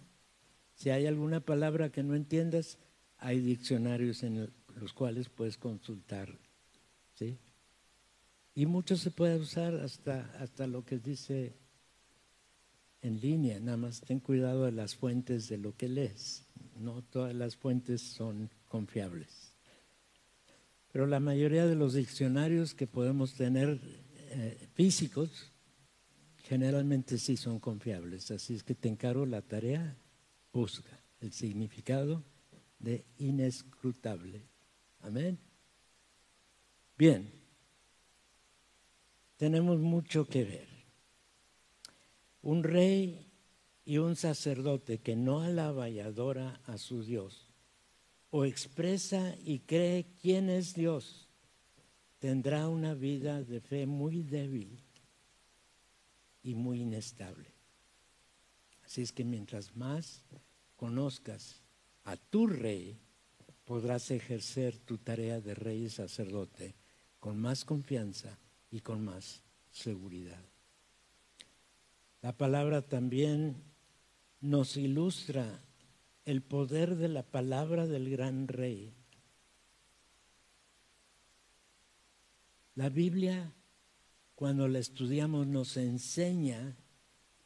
Si 0.77 0.91
hay 0.91 1.09
alguna 1.09 1.41
palabra 1.41 1.91
que 1.91 2.05
no 2.05 2.15
entiendas, 2.15 2.79
hay 3.17 3.41
diccionarios 3.41 4.23
en 4.23 4.53
los 4.77 4.93
cuales 4.93 5.29
puedes 5.29 5.59
consultar. 5.59 6.39
¿sí? 7.17 7.37
Y 8.55 8.67
mucho 8.67 8.97
se 8.97 9.11
puede 9.11 9.37
usar 9.37 9.75
hasta, 9.75 10.31
hasta 10.39 10.69
lo 10.69 10.85
que 10.85 10.99
dice 10.99 11.57
en 13.03 13.21
línea, 13.21 13.59
nada 13.59 13.79
más 13.79 14.01
ten 14.03 14.21
cuidado 14.21 14.67
de 14.67 14.71
las 14.71 14.95
fuentes 14.95 15.49
de 15.49 15.59
lo 15.59 15.77
que 15.77 15.89
lees. 15.89 16.47
No 16.77 17.03
todas 17.03 17.35
las 17.35 17.57
fuentes 17.57 18.01
son 18.01 18.49
confiables. 18.69 19.48
Pero 20.93 21.07
la 21.07 21.21
mayoría 21.21 21.67
de 21.67 21.75
los 21.75 21.95
diccionarios 21.95 22.75
que 22.75 22.87
podemos 22.87 23.35
tener 23.35 23.81
eh, 24.31 24.69
físicos 24.75 25.53
generalmente 26.37 27.19
sí 27.19 27.37
son 27.37 27.61
confiables. 27.61 28.31
Así 28.31 28.55
es 28.55 28.63
que 28.63 28.75
te 28.75 28.89
encargo 28.89 29.27
la 29.27 29.43
tarea, 29.43 29.97
busca 30.53 30.99
el 31.21 31.33
significado 31.33 32.25
de 32.79 33.05
inescrutable. 33.19 34.49
Amén. 35.01 35.39
Bien, 36.97 37.31
tenemos 39.37 39.79
mucho 39.79 40.27
que 40.27 40.45
ver. 40.45 40.69
Un 42.41 42.63
rey 42.63 43.31
y 43.85 43.99
un 43.99 44.17
sacerdote 44.17 44.99
que 44.99 45.17
no 45.17 45.43
alaba 45.43 45.91
y 45.91 46.01
adora 46.01 46.61
a 46.65 46.79
su 46.79 47.03
Dios 47.03 47.48
o 48.31 48.45
expresa 48.45 49.35
y 49.45 49.61
cree 49.61 50.07
quién 50.21 50.51
es 50.51 50.75
Dios, 50.75 51.29
tendrá 52.19 52.69
una 52.69 52.95
vida 52.95 53.43
de 53.43 53.61
fe 53.61 53.87
muy 53.87 54.23
débil 54.23 54.83
y 56.43 56.55
muy 56.55 56.83
inestable. 56.83 57.47
Así 58.85 59.03
es 59.03 59.13
que 59.13 59.25
mientras 59.25 59.77
más 59.77 60.25
conozcas 60.77 61.63
a 62.05 62.17
tu 62.17 62.47
rey, 62.47 62.99
podrás 63.65 64.11
ejercer 64.11 64.79
tu 64.79 64.97
tarea 64.97 65.41
de 65.41 65.55
rey 65.55 65.85
y 65.85 65.91
sacerdote 65.91 66.75
con 67.21 67.39
más 67.39 67.65
confianza 67.65 68.39
y 68.71 68.81
con 68.81 69.05
más 69.05 69.43
seguridad. 69.71 70.43
La 72.23 72.33
palabra 72.33 72.83
también 72.83 73.57
nos 74.41 74.77
ilustra 74.77 75.61
el 76.29 76.43
poder 76.43 76.97
de 76.97 77.09
la 77.09 77.23
palabra 77.23 77.87
del 77.87 78.11
gran 78.11 78.49
rey. 78.49 78.93
La 82.75 82.91
Biblia, 82.91 83.55
cuando 84.35 84.69
la 84.69 84.79
estudiamos, 84.79 85.47
nos 85.47 85.79
enseña 85.79 86.77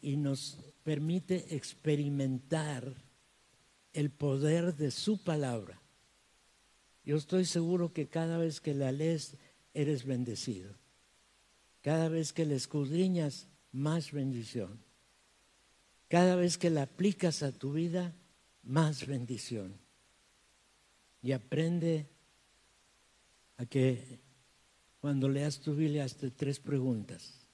y 0.01 0.17
nos 0.17 0.59
permite 0.83 1.55
experimentar 1.55 2.93
el 3.93 4.11
poder 4.11 4.75
de 4.75 4.91
su 4.91 5.23
palabra. 5.23 5.81
Yo 7.05 7.17
estoy 7.17 7.45
seguro 7.45 7.93
que 7.93 8.09
cada 8.09 8.37
vez 8.37 8.61
que 8.61 8.75
la 8.75 8.91
lees 8.91 9.37
eres 9.75 10.05
bendecido. 10.05 10.75
Cada 11.83 12.09
vez 12.09 12.33
que 12.33 12.47
la 12.47 12.55
escudriñas, 12.55 13.47
más 13.71 14.11
bendición. 14.11 14.83
Cada 16.09 16.35
vez 16.35 16.59
que 16.59 16.69
la 16.69 16.83
aplicas 16.83 17.45
a 17.45 17.53
tu 17.53 17.73
vida, 17.73 18.17
más 18.63 19.07
bendición. 19.07 19.79
Y 21.23 21.33
aprende 21.33 22.07
a 23.57 23.67
que 23.67 24.21
cuando 25.01 25.29
leas 25.29 25.61
tu 25.61 25.75
Biblia 25.75 26.05
hazte 26.05 26.31
tres 26.31 26.61
preguntas. 26.61 27.47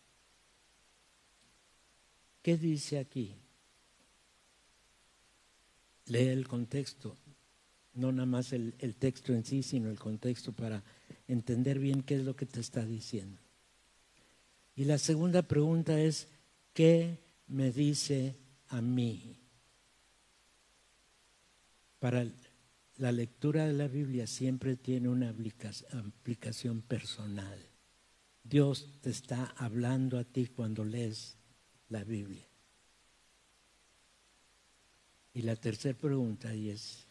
¿Qué 2.43 2.57
dice 2.57 2.99
aquí? 2.99 3.35
Lee 6.07 6.29
el 6.29 6.49
contexto, 6.49 7.17
no 7.95 8.13
nada 8.13 8.27
más 8.27 8.53
el, 8.53 8.75
el, 8.79 8.95
texto 8.95 9.35
en 9.35 9.45
sí, 9.45 9.63
sino 9.63 9.91
el 9.91 9.99
contexto 9.99 10.53
para 10.53 10.83
entender 11.27 11.79
bien 11.79 12.03
qué 12.03 12.15
es 12.15 12.25
lo 12.25 12.35
que 12.35 12.47
te 12.47 12.61
está 12.61 12.87
diciendo. 12.87 13.39
Y 14.75 14.85
la 14.85 14.97
segunda 14.97 15.43
pregunta 15.43 16.01
es, 16.01 16.29
¿qué 16.73 17.19
me 17.49 17.73
dice 17.73 18.37
a 18.69 18.81
mí? 18.81 19.37
Para 21.99 22.27
la 22.97 23.13
lectura 23.13 23.67
de 23.67 23.73
la 23.73 23.89
Biblia 23.89 24.27
siempre 24.27 24.77
tiene 24.77 25.09
una 25.09 25.31
aplicación 25.31 26.83
personal. 26.83 27.59
Dios 28.43 28.99
te 29.01 29.11
está 29.11 29.55
hablando 29.57 30.19
a 30.19 30.25
ti 30.25 30.47
cuando 30.47 30.85
lees 30.85 31.37
la 31.89 32.05
Biblia. 32.05 32.47
Y 35.35 35.43
la 35.43 35.55
tercera 35.57 35.97
pregunta 35.97 36.53
es, 36.55 37.07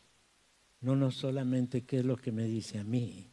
no, 0.82 0.96
no 0.96 1.12
solamente 1.12 1.86
qué 1.86 2.00
es 2.00 2.06
lo 2.06 2.18
que 2.18 2.32
me 2.32 2.44
dice 2.44 2.80
a 2.80 2.84
mí, 2.84 3.30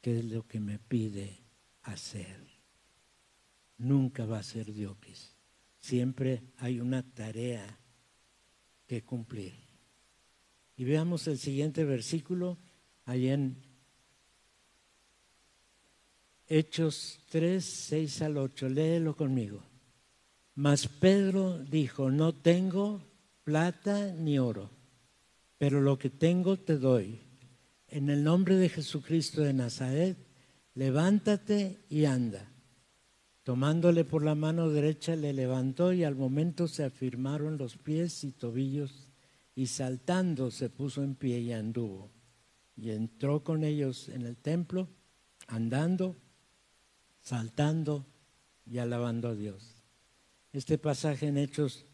qué 0.00 0.18
es 0.18 0.24
lo 0.24 0.46
que 0.46 0.60
me 0.60 0.78
pide 0.78 1.42
hacer. 1.82 2.46
Nunca 3.78 4.26
va 4.26 4.38
a 4.38 4.42
ser 4.42 4.72
diokis. 4.72 5.36
Siempre 5.78 6.42
hay 6.58 6.80
una 6.80 7.02
tarea 7.02 7.78
que 8.86 9.02
cumplir. 9.02 9.69
Y 10.80 10.84
veamos 10.84 11.26
el 11.26 11.36
siguiente 11.36 11.84
versículo, 11.84 12.56
ahí 13.04 13.28
en 13.28 13.54
Hechos 16.48 17.20
3, 17.28 17.62
6 17.62 18.22
al 18.22 18.38
8. 18.38 18.70
Léelo 18.70 19.14
conmigo. 19.14 19.62
Mas 20.54 20.88
Pedro 20.88 21.58
dijo, 21.58 22.10
no 22.10 22.34
tengo 22.34 23.02
plata 23.44 24.14
ni 24.14 24.38
oro, 24.38 24.70
pero 25.58 25.82
lo 25.82 25.98
que 25.98 26.08
tengo 26.08 26.56
te 26.56 26.78
doy. 26.78 27.20
En 27.86 28.08
el 28.08 28.24
nombre 28.24 28.56
de 28.56 28.70
Jesucristo 28.70 29.42
de 29.42 29.52
Nazaret, 29.52 30.16
levántate 30.74 31.84
y 31.90 32.06
anda. 32.06 32.50
Tomándole 33.42 34.06
por 34.06 34.24
la 34.24 34.34
mano 34.34 34.70
derecha 34.70 35.14
le 35.14 35.34
levantó 35.34 35.92
y 35.92 36.04
al 36.04 36.16
momento 36.16 36.68
se 36.68 36.84
afirmaron 36.84 37.58
los 37.58 37.76
pies 37.76 38.24
y 38.24 38.32
tobillos 38.32 39.09
y 39.54 39.66
saltando 39.66 40.50
se 40.50 40.70
puso 40.70 41.02
en 41.02 41.14
pie 41.14 41.40
y 41.40 41.52
anduvo. 41.52 42.10
Y 42.76 42.90
entró 42.90 43.44
con 43.44 43.64
ellos 43.64 44.08
en 44.08 44.22
el 44.22 44.36
templo, 44.36 44.88
andando, 45.46 46.16
saltando 47.20 48.06
y 48.66 48.78
alabando 48.78 49.28
a 49.28 49.34
Dios. 49.34 49.76
Este 50.52 50.78
pasaje 50.78 51.26
en 51.28 51.36
Hechos 51.36 51.84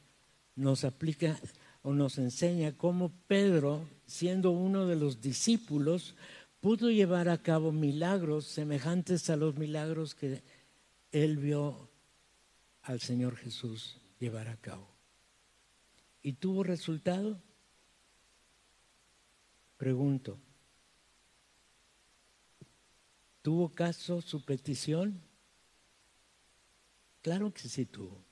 nos 0.55 0.85
aplica 0.85 1.39
o 1.83 1.93
nos 1.93 2.19
enseña 2.19 2.77
cómo 2.77 3.13
Pedro, 3.27 3.89
siendo 4.07 4.51
uno 4.51 4.87
de 4.87 4.97
los 4.97 5.21
discípulos, 5.21 6.15
pudo 6.61 6.91
llevar 6.91 7.29
a 7.29 7.43
cabo 7.43 7.73
milagros 7.73 8.47
semejantes 8.47 9.31
a 9.31 9.37
los 9.37 9.57
milagros 9.57 10.15
que 10.15 10.43
él 11.13 11.37
vio 11.37 11.91
al 12.83 13.01
Señor 13.01 13.37
Jesús 13.37 14.01
llevar 14.19 14.49
a 14.49 14.57
cabo. 14.57 14.89
¿Y 16.23 16.35
tuvo 16.35 16.63
resultado? 16.63 17.41
Pregunto, 19.77 20.39
¿tuvo 23.43 23.69
caso 23.71 24.21
su 24.21 24.45
petición? 24.45 25.21
Claro 27.23 27.53
que 27.53 27.69
sí 27.69 27.87
tuvo 27.87 28.27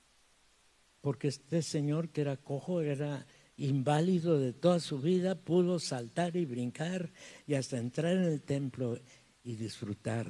porque 1.05 1.27
este 1.27 1.61
señor 1.61 2.09
que 2.09 2.21
era 2.21 2.35
cojo, 2.35 2.81
era 2.81 3.27
inválido 3.57 4.39
de 4.39 4.53
toda 4.53 4.79
su 4.79 4.99
vida, 4.99 5.35
pudo 5.35 5.77
saltar 5.77 6.35
y 6.35 6.45
brincar 6.45 7.11
y 7.45 7.53
hasta 7.53 7.77
entrar 7.77 8.13
en 8.13 8.23
el 8.23 8.41
templo 8.41 8.99
y 9.43 9.55
disfrutar 9.55 10.27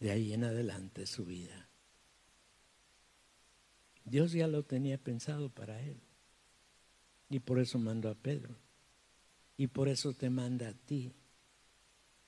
de 0.00 0.10
ahí 0.10 0.32
en 0.32 0.42
adelante 0.42 1.06
su 1.06 1.24
vida. 1.24 1.68
Dios 4.04 4.32
ya 4.32 4.48
lo 4.48 4.64
tenía 4.64 4.98
pensado 4.98 5.48
para 5.48 5.80
él. 5.80 6.00
Y 7.28 7.38
por 7.38 7.60
eso 7.60 7.78
mandó 7.78 8.10
a 8.10 8.16
Pedro. 8.16 8.56
Y 9.60 9.66
por 9.66 9.88
eso 9.88 10.14
te 10.14 10.30
manda 10.30 10.70
a 10.70 10.72
ti 10.72 11.12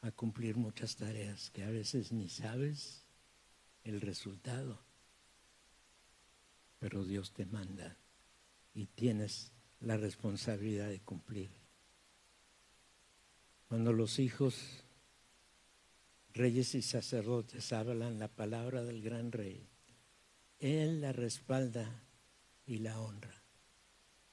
a 0.02 0.10
cumplir 0.10 0.56
muchas 0.56 0.96
tareas 0.96 1.50
que 1.50 1.64
a 1.64 1.70
veces 1.70 2.12
ni 2.12 2.28
sabes 2.28 3.06
el 3.84 4.02
resultado 4.02 4.78
pero 6.82 7.04
Dios 7.04 7.32
te 7.32 7.46
manda 7.46 7.96
y 8.74 8.86
tienes 8.86 9.52
la 9.78 9.96
responsabilidad 9.96 10.88
de 10.88 10.98
cumplir. 10.98 11.48
Cuando 13.68 13.92
los 13.92 14.18
hijos, 14.18 14.82
reyes 16.34 16.74
y 16.74 16.82
sacerdotes 16.82 17.72
hablan 17.72 18.18
la 18.18 18.26
palabra 18.26 18.82
del 18.82 19.00
gran 19.00 19.30
rey, 19.30 19.64
Él 20.58 21.00
la 21.00 21.12
respalda 21.12 22.02
y 22.66 22.78
la 22.78 23.00
honra. 23.00 23.44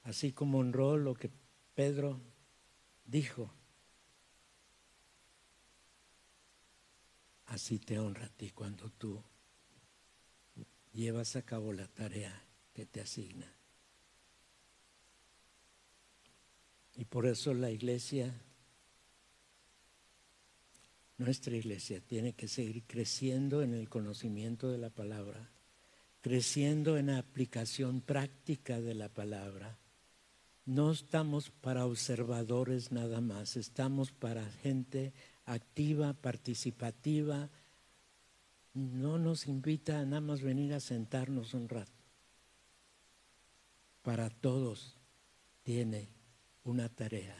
Así 0.02 0.32
como 0.32 0.58
honró 0.58 0.96
lo 0.96 1.14
que 1.14 1.30
Pedro 1.76 2.20
dijo, 3.10 3.52
así 7.46 7.78
te 7.80 7.98
honra 7.98 8.26
a 8.26 8.28
ti 8.28 8.50
cuando 8.50 8.88
tú 8.90 9.22
llevas 10.92 11.34
a 11.34 11.42
cabo 11.42 11.72
la 11.72 11.88
tarea 11.88 12.44
que 12.72 12.86
te 12.86 13.00
asigna. 13.00 13.52
Y 16.94 17.04
por 17.04 17.26
eso 17.26 17.52
la 17.54 17.70
iglesia, 17.70 18.32
nuestra 21.18 21.56
iglesia, 21.56 22.00
tiene 22.00 22.34
que 22.34 22.46
seguir 22.46 22.84
creciendo 22.86 23.62
en 23.62 23.74
el 23.74 23.88
conocimiento 23.88 24.70
de 24.70 24.78
la 24.78 24.90
palabra, 24.90 25.50
creciendo 26.20 26.96
en 26.96 27.06
la 27.06 27.18
aplicación 27.18 28.02
práctica 28.02 28.80
de 28.80 28.94
la 28.94 29.08
palabra. 29.08 29.78
No 30.70 30.92
estamos 30.92 31.50
para 31.50 31.84
observadores 31.84 32.92
nada 32.92 33.20
más, 33.20 33.56
estamos 33.56 34.12
para 34.12 34.48
gente 34.62 35.12
activa, 35.44 36.12
participativa, 36.12 37.50
no 38.74 39.18
nos 39.18 39.48
invita 39.48 39.98
a 39.98 40.04
nada 40.04 40.20
más 40.20 40.42
venir 40.42 40.72
a 40.72 40.78
sentarnos 40.78 41.54
un 41.54 41.68
rato. 41.68 41.90
Para 44.02 44.30
todos 44.30 44.96
tiene 45.64 46.08
una 46.62 46.88
tarea. 46.88 47.36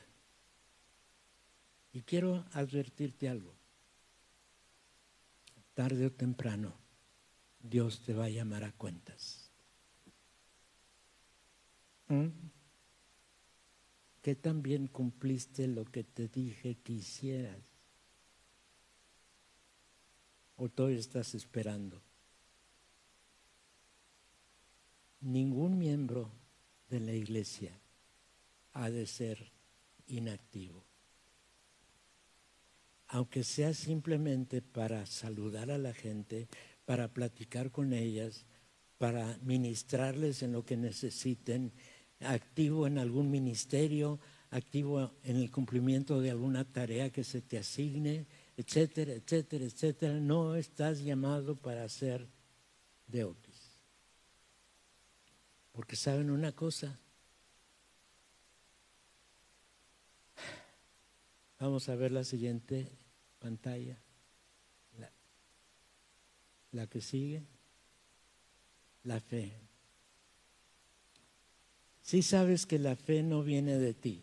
Y 1.92 2.02
quiero 2.02 2.44
advertirte 2.50 3.28
algo. 3.28 3.54
Tarde 5.74 6.06
o 6.06 6.10
temprano, 6.10 6.74
Dios 7.62 8.00
te 8.00 8.12
va 8.12 8.24
a 8.24 8.28
llamar 8.28 8.64
a 8.64 8.72
cuentas. 8.72 9.52
¿Mm? 12.08 12.26
Que 14.22 14.34
también 14.34 14.86
cumpliste 14.86 15.66
lo 15.66 15.84
que 15.84 16.04
te 16.04 16.28
dije 16.28 16.76
que 16.82 16.92
hicieras 16.92 17.80
o 20.60 20.68
todavía 20.68 20.98
estás 20.98 21.34
esperando? 21.34 22.02
Ningún 25.22 25.78
miembro 25.78 26.30
de 26.90 27.00
la 27.00 27.12
iglesia 27.12 27.72
ha 28.74 28.90
de 28.90 29.06
ser 29.06 29.52
inactivo. 30.06 30.84
Aunque 33.08 33.42
sea 33.42 33.72
simplemente 33.72 34.60
para 34.60 35.06
saludar 35.06 35.70
a 35.70 35.78
la 35.78 35.94
gente, 35.94 36.46
para 36.84 37.08
platicar 37.08 37.70
con 37.70 37.94
ellas, 37.94 38.44
para 38.98 39.38
ministrarles 39.42 40.42
en 40.42 40.52
lo 40.52 40.66
que 40.66 40.76
necesiten, 40.76 41.72
activo 42.20 42.86
en 42.86 42.98
algún 42.98 43.30
ministerio, 43.30 44.18
activo 44.50 45.12
en 45.24 45.36
el 45.36 45.50
cumplimiento 45.50 46.20
de 46.20 46.30
alguna 46.30 46.64
tarea 46.64 47.10
que 47.10 47.24
se 47.24 47.40
te 47.40 47.58
asigne, 47.58 48.26
etcétera, 48.56 49.12
etcétera, 49.12 49.64
etcétera. 49.64 50.14
No 50.14 50.54
estás 50.54 51.00
llamado 51.00 51.56
para 51.56 51.88
ser 51.88 52.26
deotis. 53.06 53.70
Porque 55.72 55.96
saben 55.96 56.30
una 56.30 56.52
cosa. 56.52 56.98
Vamos 61.58 61.88
a 61.88 61.94
ver 61.94 62.10
la 62.10 62.24
siguiente 62.24 62.90
pantalla. 63.38 63.98
La, 64.98 65.10
la 66.72 66.86
que 66.86 67.00
sigue. 67.00 67.42
La 69.04 69.20
fe. 69.20 69.69
Si 72.10 72.22
sabes 72.22 72.66
que 72.66 72.80
la 72.80 72.96
fe 72.96 73.22
no 73.22 73.44
viene 73.44 73.78
de 73.78 73.94
ti 73.94 74.20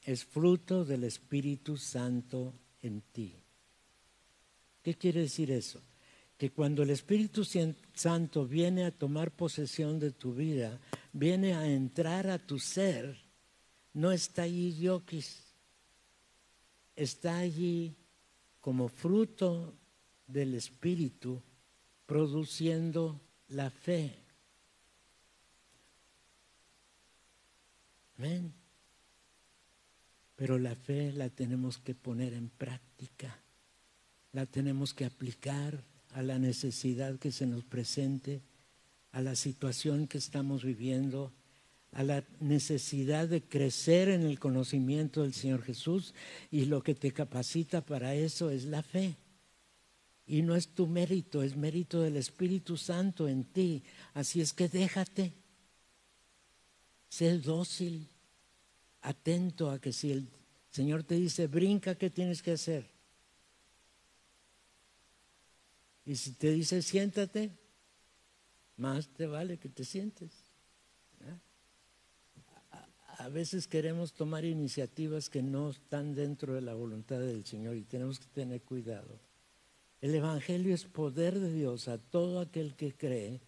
es 0.00 0.24
fruto 0.24 0.86
del 0.86 1.04
Espíritu 1.04 1.76
Santo 1.76 2.54
en 2.80 3.02
ti. 3.12 3.34
¿Qué 4.82 4.94
quiere 4.94 5.20
decir 5.20 5.50
eso? 5.50 5.82
Que 6.38 6.48
cuando 6.48 6.82
el 6.82 6.88
Espíritu 6.88 7.44
Santo 7.44 8.46
viene 8.46 8.86
a 8.86 8.90
tomar 8.90 9.32
posesión 9.32 10.00
de 10.00 10.12
tu 10.12 10.32
vida, 10.32 10.80
viene 11.12 11.52
a 11.52 11.70
entrar 11.70 12.28
a 12.28 12.38
tu 12.38 12.58
ser, 12.58 13.18
no 13.92 14.12
está 14.12 14.44
allí 14.44 14.74
yoquis, 14.80 15.42
está 16.96 17.36
allí 17.36 17.94
como 18.62 18.88
fruto 18.88 19.74
del 20.26 20.54
Espíritu 20.54 21.42
produciendo 22.06 23.20
la 23.48 23.68
fe. 23.68 24.29
Amén. 28.20 28.52
Pero 30.36 30.58
la 30.58 30.74
fe 30.74 31.10
la 31.10 31.30
tenemos 31.30 31.78
que 31.78 31.94
poner 31.94 32.34
en 32.34 32.50
práctica, 32.50 33.34
la 34.32 34.44
tenemos 34.44 34.92
que 34.92 35.06
aplicar 35.06 35.82
a 36.12 36.20
la 36.20 36.38
necesidad 36.38 37.18
que 37.18 37.32
se 37.32 37.46
nos 37.46 37.64
presente, 37.64 38.42
a 39.12 39.22
la 39.22 39.34
situación 39.34 40.06
que 40.06 40.18
estamos 40.18 40.64
viviendo, 40.64 41.32
a 41.92 42.02
la 42.02 42.22
necesidad 42.40 43.26
de 43.26 43.40
crecer 43.42 44.10
en 44.10 44.24
el 44.24 44.38
conocimiento 44.38 45.22
del 45.22 45.32
Señor 45.32 45.62
Jesús 45.62 46.12
y 46.50 46.66
lo 46.66 46.82
que 46.82 46.94
te 46.94 47.12
capacita 47.12 47.80
para 47.80 48.14
eso 48.14 48.50
es 48.50 48.66
la 48.66 48.82
fe. 48.82 49.16
Y 50.26 50.42
no 50.42 50.56
es 50.56 50.68
tu 50.68 50.86
mérito, 50.86 51.42
es 51.42 51.56
mérito 51.56 52.02
del 52.02 52.18
Espíritu 52.18 52.76
Santo 52.76 53.28
en 53.28 53.44
ti. 53.44 53.82
Así 54.12 54.42
es 54.42 54.52
que 54.52 54.68
déjate, 54.68 55.32
sé 57.08 57.38
dócil, 57.38 58.09
atento 59.02 59.70
a 59.70 59.78
que 59.80 59.92
si 59.92 60.12
el 60.12 60.28
Señor 60.70 61.02
te 61.02 61.16
dice, 61.16 61.46
brinca, 61.46 61.94
¿qué 61.96 62.10
tienes 62.10 62.42
que 62.42 62.52
hacer? 62.52 62.86
Y 66.04 66.16
si 66.16 66.32
te 66.32 66.50
dice, 66.50 66.82
siéntate, 66.82 67.52
más 68.76 69.08
te 69.08 69.26
vale 69.26 69.58
que 69.58 69.68
te 69.68 69.84
sientes. 69.84 70.30
A, 73.18 73.28
veces 73.28 73.66
queremos 73.66 74.14
tomar 74.14 74.46
iniciativas 74.46 75.28
que 75.28 75.42
no 75.42 75.70
están 75.70 76.14
dentro 76.14 76.54
de 76.54 76.62
la 76.62 76.72
voluntad 76.72 77.20
del 77.20 77.44
Señor 77.44 77.76
y 77.76 77.82
tenemos 77.82 78.18
que 78.18 78.26
tener 78.26 78.62
cuidado. 78.62 79.20
El 80.00 80.14
Evangelio 80.14 80.74
es 80.74 80.84
poder 80.84 81.38
de 81.38 81.52
Dios 81.52 81.88
a 81.88 81.98
todo 81.98 82.40
aquel 82.40 82.74
que 82.74 82.96
cree. 82.96 83.42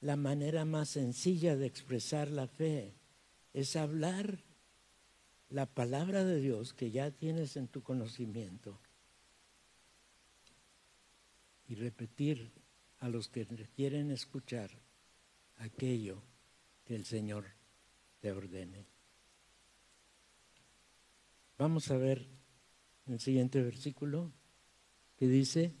La 0.00 0.16
manera 0.16 0.64
más 0.64 0.88
sencilla 0.88 1.56
de 1.56 1.66
expresar 1.66 2.28
la 2.28 2.48
fe 2.48 2.94
es 3.54 3.76
hablar 3.76 4.42
la 5.50 5.66
palabra 5.66 6.24
de 6.24 6.40
Dios 6.40 6.74
que 6.74 6.90
ya 6.90 7.10
tienes 7.10 7.56
en 7.56 7.68
tu 7.68 7.82
conocimiento 7.82 8.78
y 11.68 11.74
repetir 11.74 12.50
a 13.00 13.08
los 13.08 13.28
que 13.28 13.46
quieren 13.74 14.10
escuchar 14.10 14.70
aquello 15.56 16.22
que 16.84 16.94
el 16.94 17.04
Señor 17.04 17.46
te 18.20 18.32
ordene. 18.32 18.86
Vamos 21.56 21.90
a 21.90 21.96
ver 21.96 22.26
el 23.06 23.20
siguiente 23.20 23.62
versículo 23.62 24.30
que 25.16 25.26
dice, 25.26 25.74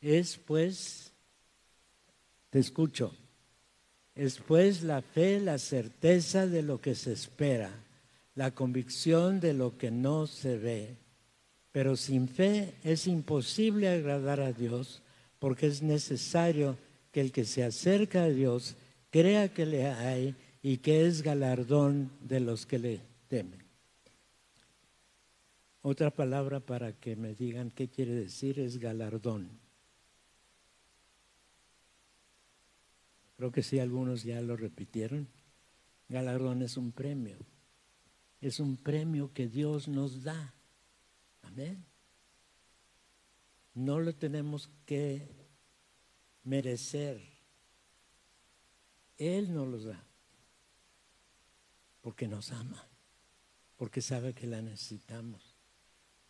es 0.00 0.36
pues, 0.36 1.12
te 2.50 2.58
escucho, 2.58 3.16
es 4.14 4.38
pues 4.38 4.82
la 4.82 5.02
fe, 5.02 5.40
la 5.40 5.58
certeza 5.58 6.46
de 6.46 6.62
lo 6.62 6.80
que 6.80 6.94
se 6.94 7.12
espera 7.12 7.87
la 8.38 8.52
convicción 8.52 9.40
de 9.40 9.52
lo 9.52 9.76
que 9.76 9.90
no 9.90 10.28
se 10.28 10.58
ve. 10.58 10.96
Pero 11.72 11.96
sin 11.96 12.28
fe 12.28 12.72
es 12.84 13.08
imposible 13.08 13.88
agradar 13.88 14.38
a 14.40 14.52
Dios 14.52 15.02
porque 15.40 15.66
es 15.66 15.82
necesario 15.82 16.78
que 17.10 17.20
el 17.20 17.32
que 17.32 17.44
se 17.44 17.64
acerca 17.64 18.22
a 18.22 18.28
Dios 18.28 18.76
crea 19.10 19.52
que 19.52 19.66
le 19.66 19.88
hay 19.88 20.36
y 20.62 20.76
que 20.76 21.04
es 21.04 21.22
galardón 21.22 22.12
de 22.20 22.38
los 22.38 22.64
que 22.64 22.78
le 22.78 23.00
temen. 23.26 23.58
Otra 25.82 26.12
palabra 26.12 26.60
para 26.60 26.92
que 26.92 27.16
me 27.16 27.34
digan 27.34 27.72
qué 27.72 27.88
quiere 27.88 28.14
decir 28.14 28.60
es 28.60 28.78
galardón. 28.78 29.48
Creo 33.36 33.50
que 33.50 33.64
sí, 33.64 33.80
algunos 33.80 34.22
ya 34.22 34.40
lo 34.42 34.56
repitieron. 34.56 35.26
Galardón 36.08 36.62
es 36.62 36.76
un 36.76 36.92
premio 36.92 37.36
es 38.40 38.60
un 38.60 38.76
premio 38.76 39.32
que 39.32 39.48
Dios 39.48 39.88
nos 39.88 40.22
da. 40.22 40.54
Amén. 41.42 41.84
No 43.74 44.00
lo 44.00 44.14
tenemos 44.14 44.70
que 44.86 45.28
merecer. 46.44 47.20
Él 49.16 49.52
nos 49.52 49.68
lo 49.68 49.78
da. 49.80 50.04
Porque 52.00 52.28
nos 52.28 52.52
ama. 52.52 52.86
Porque 53.76 54.00
sabe 54.00 54.34
que 54.34 54.46
la 54.46 54.62
necesitamos. 54.62 55.56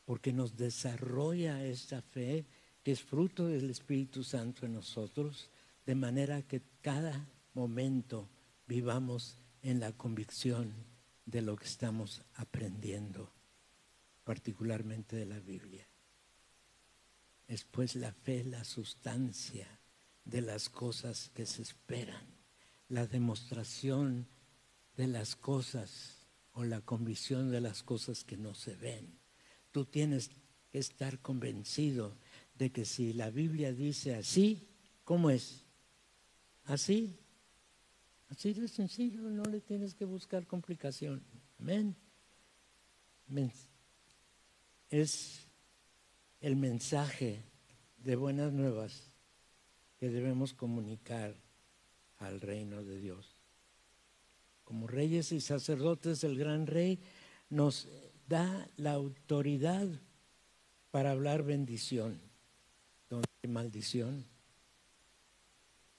Porque 0.05 0.33
nos 0.33 0.57
desarrolla 0.57 1.65
esta 1.65 2.01
fe 2.01 2.47
que 2.83 2.93
es 2.93 3.03
fruto 3.03 3.47
del 3.47 3.69
Espíritu 3.71 4.25
Santo 4.25 4.65
en 4.65 4.73
nosotros. 4.73 5.51
De 5.85 5.95
manera 5.95 6.43
que 6.43 6.63
cada 6.81 7.29
momento 7.53 8.29
vivamos 8.67 9.39
en 9.63 9.81
la 9.81 9.93
convicción 9.93 10.73
de 11.29 11.43
lo 11.43 11.57
que 11.57 11.67
estamos 11.67 12.23
aprendiendo, 12.37 13.31
particularmente 14.25 15.15
de 15.15 15.27
la 15.27 15.39
Biblia. 15.39 15.87
Es 17.47 17.65
pues 17.65 17.97
la 17.97 18.13
fe, 18.13 18.45
la 18.45 18.65
sustancia 18.65 19.79
de 20.25 20.41
las 20.41 20.71
cosas 20.71 21.31
que 21.35 21.45
se 21.45 21.61
esperan, 21.61 22.27
la 22.89 23.07
demostración 23.07 24.27
de 24.97 25.07
las 25.07 25.37
cosas 25.37 26.27
o 26.53 26.65
la 26.65 26.81
convicción 26.81 27.51
de 27.51 27.61
las 27.61 27.83
cosas 27.83 28.25
que 28.25 28.39
no 28.39 28.55
se 28.55 28.75
ven. 28.77 29.19
Tú 29.71 29.85
tienes 29.85 30.31
que 30.71 30.79
estar 30.79 31.21
convencido 31.21 32.17
de 32.55 32.73
que 32.73 32.87
si 32.87 33.13
la 33.13 33.29
Biblia 33.29 33.75
dice 33.75 34.15
así, 34.15 34.67
¿cómo 35.05 35.29
es? 35.29 35.63
Así 36.65 37.19
Así 38.31 38.53
de 38.53 38.69
sencillo, 38.69 39.23
no 39.23 39.43
le 39.45 39.61
tienes 39.61 39.95
que 39.95 40.05
buscar 40.05 40.47
complicación. 40.47 41.23
Amén. 41.59 41.97
Es 44.91 45.47
el 46.41 46.57
mensaje 46.57 47.43
de 47.99 48.17
buenas 48.17 48.53
nuevas 48.53 49.11
que 49.99 50.09
debemos 50.09 50.55
comunicar 50.55 51.35
al 52.19 52.41
reino 52.41 52.85
de 52.85 53.01
Dios. 53.01 53.37
Como 54.65 54.87
reyes 54.87 55.33
y 55.33 55.41
sacerdotes, 55.41 56.25
el 56.25 56.39
gran 56.39 56.67
rey 56.67 57.01
nos 57.51 57.89
da 58.29 58.69
la 58.77 58.93
autoridad 58.93 59.89
para 60.91 61.13
hablar 61.13 61.43
bendición, 61.43 62.21
donde 63.09 63.27
maldición 63.49 64.27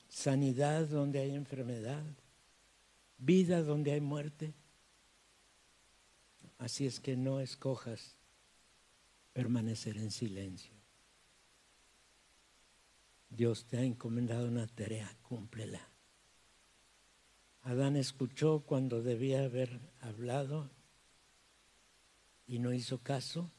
sanidad 0.10 0.88
donde 0.88 1.20
hay 1.20 1.36
enfermedad, 1.36 2.04
vida 3.20 3.62
donde 3.62 3.94
hay 3.94 4.02
muerte. 4.02 4.54
Así 6.58 6.86
es 6.86 7.00
que 7.00 7.16
no 7.16 7.40
escojas 7.40 8.18
permanecer 9.32 9.98
en 9.98 10.12
silencio. 10.12 10.74
Dios 13.30 13.66
te 13.66 13.78
ha 13.78 13.84
encomendado 13.84 14.48
una 14.48 14.68
tarea, 14.68 15.16
cúmplela. 15.22 15.88
Adán 17.62 17.96
escuchó 17.96 18.62
cuando 18.66 19.04
debía 19.04 19.44
haber 19.44 19.80
hablado 20.02 20.70
y 22.48 22.58
no 22.58 22.74
hizo 22.74 22.98
caso 22.98 23.52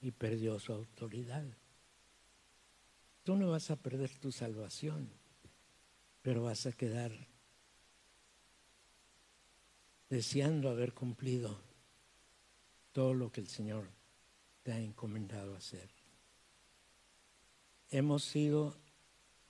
y 0.00 0.10
perdió 0.10 0.58
su 0.58 0.72
autoridad. 0.72 1.46
Tú 3.22 3.36
no 3.36 3.50
vas 3.50 3.70
a 3.70 3.76
perder 3.76 4.10
tu 4.18 4.32
salvación 4.32 5.17
pero 6.28 6.42
vas 6.42 6.66
a 6.66 6.72
quedar 6.72 7.10
deseando 10.10 10.68
haber 10.68 10.92
cumplido 10.92 11.58
todo 12.92 13.14
lo 13.14 13.32
que 13.32 13.40
el 13.40 13.48
Señor 13.48 13.88
te 14.62 14.72
ha 14.72 14.78
encomendado 14.78 15.56
hacer. 15.56 15.88
Hemos 17.88 18.24
sido 18.24 18.76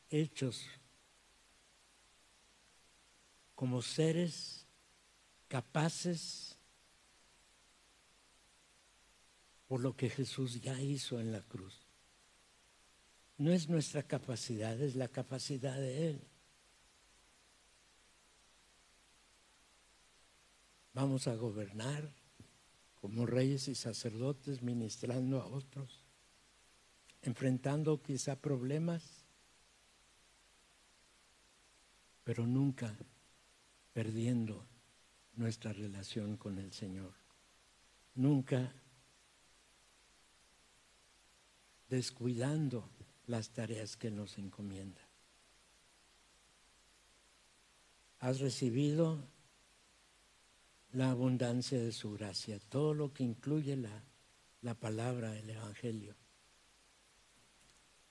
hechos 0.08 0.66
como 3.56 3.82
seres 3.82 4.64
capaces 5.48 6.56
por 9.66 9.80
lo 9.80 9.96
que 9.96 10.10
Jesús 10.10 10.60
ya 10.60 10.80
hizo 10.80 11.18
en 11.18 11.32
la 11.32 11.40
cruz. 11.40 11.88
No 13.36 13.50
es 13.50 13.68
nuestra 13.68 14.04
capacidad, 14.04 14.80
es 14.80 14.94
la 14.94 15.08
capacidad 15.08 15.76
de 15.76 16.10
Él. 16.10 16.28
Vamos 20.99 21.28
a 21.28 21.36
gobernar 21.36 22.12
como 23.01 23.24
reyes 23.24 23.68
y 23.68 23.76
sacerdotes, 23.76 24.62
ministrando 24.62 25.40
a 25.40 25.46
otros, 25.46 26.03
enfrentando 27.22 28.03
quizá 28.03 28.34
problemas, 28.34 29.24
pero 32.24 32.49
nunca 32.49 32.96
perdiendo 33.92 34.66
nuestra 35.36 35.72
relación 35.72 36.36
con 36.36 36.59
el 36.59 36.72
Señor. 36.72 37.14
Nunca 38.16 38.74
descuidando 41.88 42.90
las 43.28 43.51
tareas 43.51 43.96
que 43.96 44.11
nos 44.11 44.36
encomienda. 44.36 45.09
Has 48.18 48.40
recibido 48.40 49.38
la 50.93 51.11
abundancia 51.11 51.78
de 51.78 51.93
su 51.93 52.12
gracia, 52.12 52.59
todo 52.59 52.95
lo 52.95 53.12
que 53.12 53.24
incluye 53.24 53.76
la, 53.76 54.03
la 54.62 54.74
palabra, 54.74 55.36
el 55.39 55.51
Evangelio. 55.51 56.16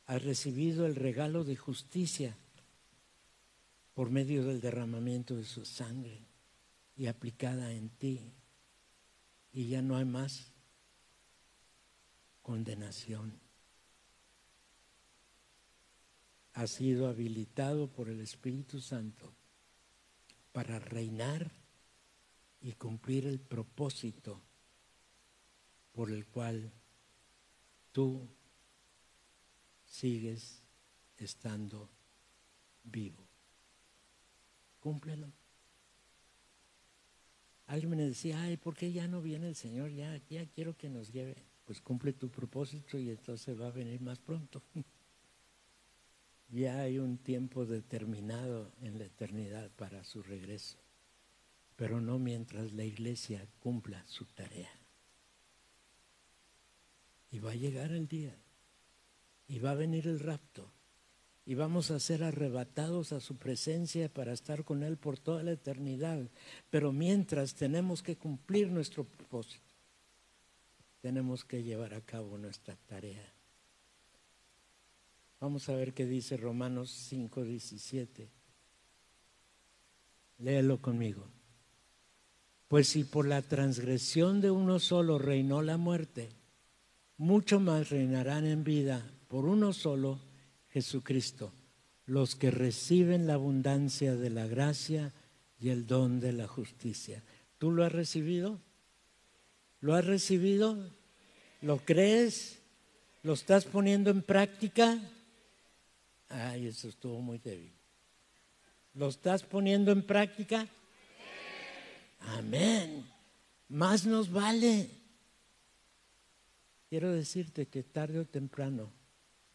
Has 0.06 0.24
recibido 0.24 0.86
el 0.86 0.96
regalo 0.96 1.44
de 1.44 1.56
justicia 1.56 2.38
por 3.94 4.10
medio 4.10 4.46
del 4.46 4.62
derramamiento 4.62 5.36
de 5.36 5.44
su 5.44 5.66
sangre 5.66 6.22
y 6.96 7.08
aplicada 7.08 7.74
en 7.74 7.90
ti. 7.90 8.22
Y 9.52 9.70
ya 9.70 9.82
no 9.82 9.98
hay 9.98 10.06
más 10.06 10.54
condenación. 12.44 13.40
Ha 16.54 16.68
sido 16.68 17.08
habilitado 17.08 17.88
por 17.88 18.10
el 18.10 18.22
Espíritu 18.22 18.82
Santo 18.82 19.34
para 20.52 20.80
reinar 20.80 21.52
y 22.62 22.74
cumplir 22.74 23.26
el 23.28 23.40
propósito 23.40 24.42
por 25.94 26.12
el 26.12 26.26
cual 26.26 26.72
tú 27.92 28.28
sigues 29.86 30.62
estando 31.18 31.90
vivo 32.84 33.28
cúmplelo. 34.88 35.30
Alguien 37.66 37.90
me 37.90 37.98
decía, 37.98 38.42
ay, 38.42 38.56
¿por 38.56 38.74
qué 38.74 38.94
ya 38.94 39.06
no 39.06 39.22
viene 39.22 39.50
el 39.50 39.56
Señor? 39.56 39.92
Ya, 39.92 40.18
ya 40.30 40.46
quiero 40.46 40.78
que 40.78 40.88
nos 40.88 41.12
lleve. 41.12 41.36
Pues 41.66 41.82
cumple 41.82 42.14
tu 42.14 42.30
propósito 42.30 42.98
y 42.98 43.10
entonces 43.10 43.60
va 43.60 43.68
a 43.68 43.72
venir 43.72 44.00
más 44.00 44.20
pronto. 44.20 44.64
ya 46.50 46.80
hay 46.80 47.00
un 47.00 47.18
tiempo 47.18 47.66
determinado 47.66 48.72
en 48.82 48.98
la 48.98 49.04
eternidad 49.04 49.70
para 49.72 50.06
su 50.06 50.24
regreso, 50.24 50.78
pero 51.78 52.02
no 52.02 52.20
mientras 52.20 52.74
la 52.74 52.84
iglesia 52.84 53.48
cumpla 53.62 54.04
su 54.08 54.26
tarea. 54.26 54.70
Y 57.32 57.40
va 57.40 57.52
a 57.52 57.56
llegar 57.56 57.92
el 57.92 58.10
día, 58.10 58.36
y 59.48 59.60
va 59.60 59.72
a 59.72 59.76
venir 59.76 60.08
el 60.08 60.20
rapto 60.20 60.70
y 61.48 61.56
vamos 61.56 61.92
a 61.92 62.00
ser 62.02 62.26
arrebatados 62.26 63.14
a 63.14 63.22
su 63.22 63.38
presencia 63.38 64.10
para 64.10 64.34
estar 64.34 64.66
con 64.66 64.84
Él 64.84 64.98
por 64.98 65.18
toda 65.18 65.44
la 65.44 65.54
eternidad. 65.54 66.28
Pero 66.70 66.92
mientras 66.92 67.56
tenemos 67.56 68.04
que 68.04 68.18
cumplir 68.18 68.70
nuestro 68.70 69.06
propósito, 69.06 69.74
tenemos 71.00 71.46
que 71.46 71.64
llevar 71.64 71.94
a 71.94 72.02
cabo 72.02 72.38
nuestra 72.38 72.76
tarea. 72.76 73.32
Vamos 75.40 75.70
a 75.70 75.76
ver 75.76 75.94
qué 75.94 76.06
dice 76.06 76.36
Romanos 76.36 76.92
5, 76.92 77.42
17. 77.46 78.28
Léelo 80.40 80.82
conmigo. 80.82 81.37
Pues 82.68 82.90
si 82.90 83.04
por 83.04 83.28
la 83.28 83.42
transgresión 83.42 84.42
de 84.42 84.52
uno 84.52 84.80
solo 84.80 85.18
reinó 85.18 85.62
la 85.62 85.78
muerte, 85.78 86.30
mucho 87.18 87.60
más 87.60 87.90
reinarán 87.90 88.46
en 88.46 88.64
vida 88.64 89.10
por 89.28 89.46
uno 89.46 89.74
solo 89.74 90.20
Jesucristo, 90.70 91.52
los 92.06 92.36
que 92.36 92.52
reciben 92.52 93.26
la 93.26 93.36
abundancia 93.36 94.16
de 94.16 94.30
la 94.30 94.48
gracia 94.48 95.14
y 95.60 95.70
el 95.70 95.88
don 95.88 96.20
de 96.20 96.34
la 96.34 96.48
justicia. 96.48 97.24
¿Tú 97.58 97.72
lo 97.72 97.84
has 97.84 97.92
recibido? 97.92 98.60
¿Lo 99.80 99.96
has 99.96 100.06
recibido? 100.06 100.92
¿Lo 101.62 101.78
crees? 101.78 102.60
¿Lo 103.24 103.34
estás 103.34 103.66
poniendo 103.66 104.10
en 104.10 104.22
práctica? 104.22 105.00
Ay, 106.30 106.68
eso 106.68 106.90
estuvo 106.90 107.22
muy 107.22 107.38
débil. 107.40 107.72
¿Lo 108.94 109.08
estás 109.08 109.44
poniendo 109.44 109.92
en 109.92 110.04
práctica? 110.06 110.68
Amén. 112.28 113.06
Más 113.70 114.06
nos 114.06 114.32
vale. 114.32 114.90
Quiero 116.90 117.12
decirte 117.12 117.68
que 117.68 117.84
tarde 117.84 118.20
o 118.20 118.26
temprano 118.26 118.92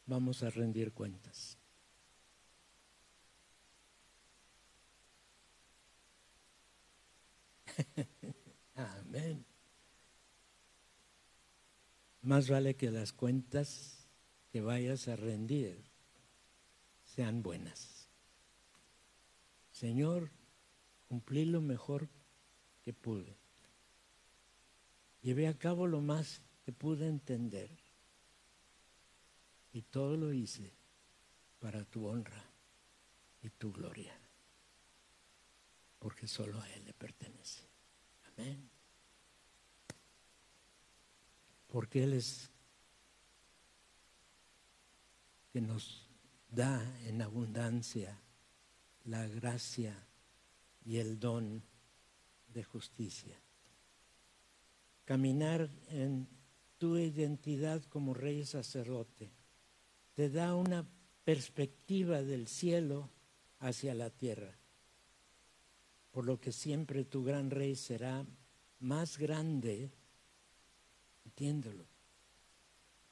vamos 0.06 0.42
a 0.42 0.50
rendir 0.50 0.92
cuentas. 0.92 1.58
Amén. 8.74 9.44
Más 12.22 12.48
vale 12.48 12.76
que 12.76 12.90
las 12.90 13.12
cuentas 13.12 14.06
que 14.50 14.60
vayas 14.60 15.08
a 15.08 15.16
rendir 15.16 15.82
sean 17.04 17.42
buenas. 17.42 18.08
Señor, 19.70 20.30
cumplí 21.08 21.46
lo 21.46 21.60
mejor 21.60 22.08
que 22.82 22.92
pude. 22.92 23.36
Llevé 25.22 25.46
a 25.48 25.56
cabo 25.56 25.86
lo 25.86 26.00
más 26.00 26.40
que 26.64 26.72
pude 26.72 27.06
entender. 27.06 27.70
Y 29.72 29.82
todo 29.82 30.16
lo 30.16 30.32
hice 30.32 30.72
para 31.60 31.84
tu 31.84 32.06
honra 32.06 32.44
y 33.42 33.48
tu 33.50 33.72
gloria. 33.72 34.14
Porque 35.98 36.26
solo 36.26 36.60
a 36.60 36.68
Él 36.72 36.84
le 36.84 36.92
pertenece. 36.92 37.62
Amén. 38.26 38.68
Porque 41.68 42.04
Él 42.04 42.14
es 42.14 42.50
que 45.52 45.60
nos 45.60 46.08
da 46.48 46.82
en 47.06 47.22
abundancia 47.22 48.18
la 49.04 49.26
gracia 49.26 49.94
y 50.84 50.98
el 50.98 51.18
don 51.18 51.62
de 52.52 52.64
justicia. 52.64 53.36
Caminar 55.04 55.70
en 55.88 56.28
tu 56.78 56.96
identidad 56.96 57.82
como 57.84 58.14
rey 58.14 58.44
sacerdote 58.44 59.30
te 60.14 60.28
da 60.28 60.54
una 60.54 60.86
perspectiva 61.24 62.22
del 62.22 62.48
cielo 62.48 63.10
hacia 63.58 63.94
la 63.94 64.10
tierra. 64.10 64.58
Por 66.10 66.26
lo 66.26 66.40
que 66.40 66.52
siempre 66.52 67.04
tu 67.04 67.24
gran 67.24 67.50
rey 67.50 67.74
será 67.76 68.26
más 68.80 69.18
grande, 69.18 69.90
entiéndelo. 71.24 71.86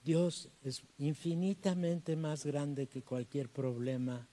Dios 0.02 0.48
es 0.62 0.82
infinitamente 0.98 2.16
más 2.16 2.44
grande 2.44 2.88
que 2.88 3.02
cualquier 3.02 3.50
problema 3.50 4.28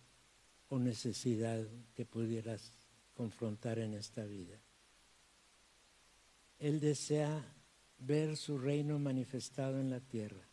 o 0.70 0.80
necesidad 0.80 1.66
que 1.94 2.06
pudieras 2.06 2.72
confrontar 3.14 3.80
en 3.80 3.94
esta 3.94 4.26
vida. 4.26 4.60
Él 6.60 6.80
desea 6.80 7.44
ver 8.00 8.38
su 8.38 8.58
reino 8.58 9.00
manifestado 9.00 9.80
en 9.80 9.90
la 9.90 10.00
tierra. 10.00 10.48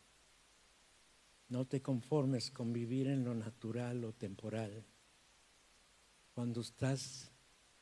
No 1.49 1.65
te 1.65 1.81
conformes 1.81 2.51
con 2.51 2.73
vivir 2.73 3.07
en 3.07 3.23
lo 3.23 3.33
natural 3.35 4.03
o 4.03 4.13
temporal. 4.13 4.85
Cuando 6.33 6.61
estás 6.61 7.31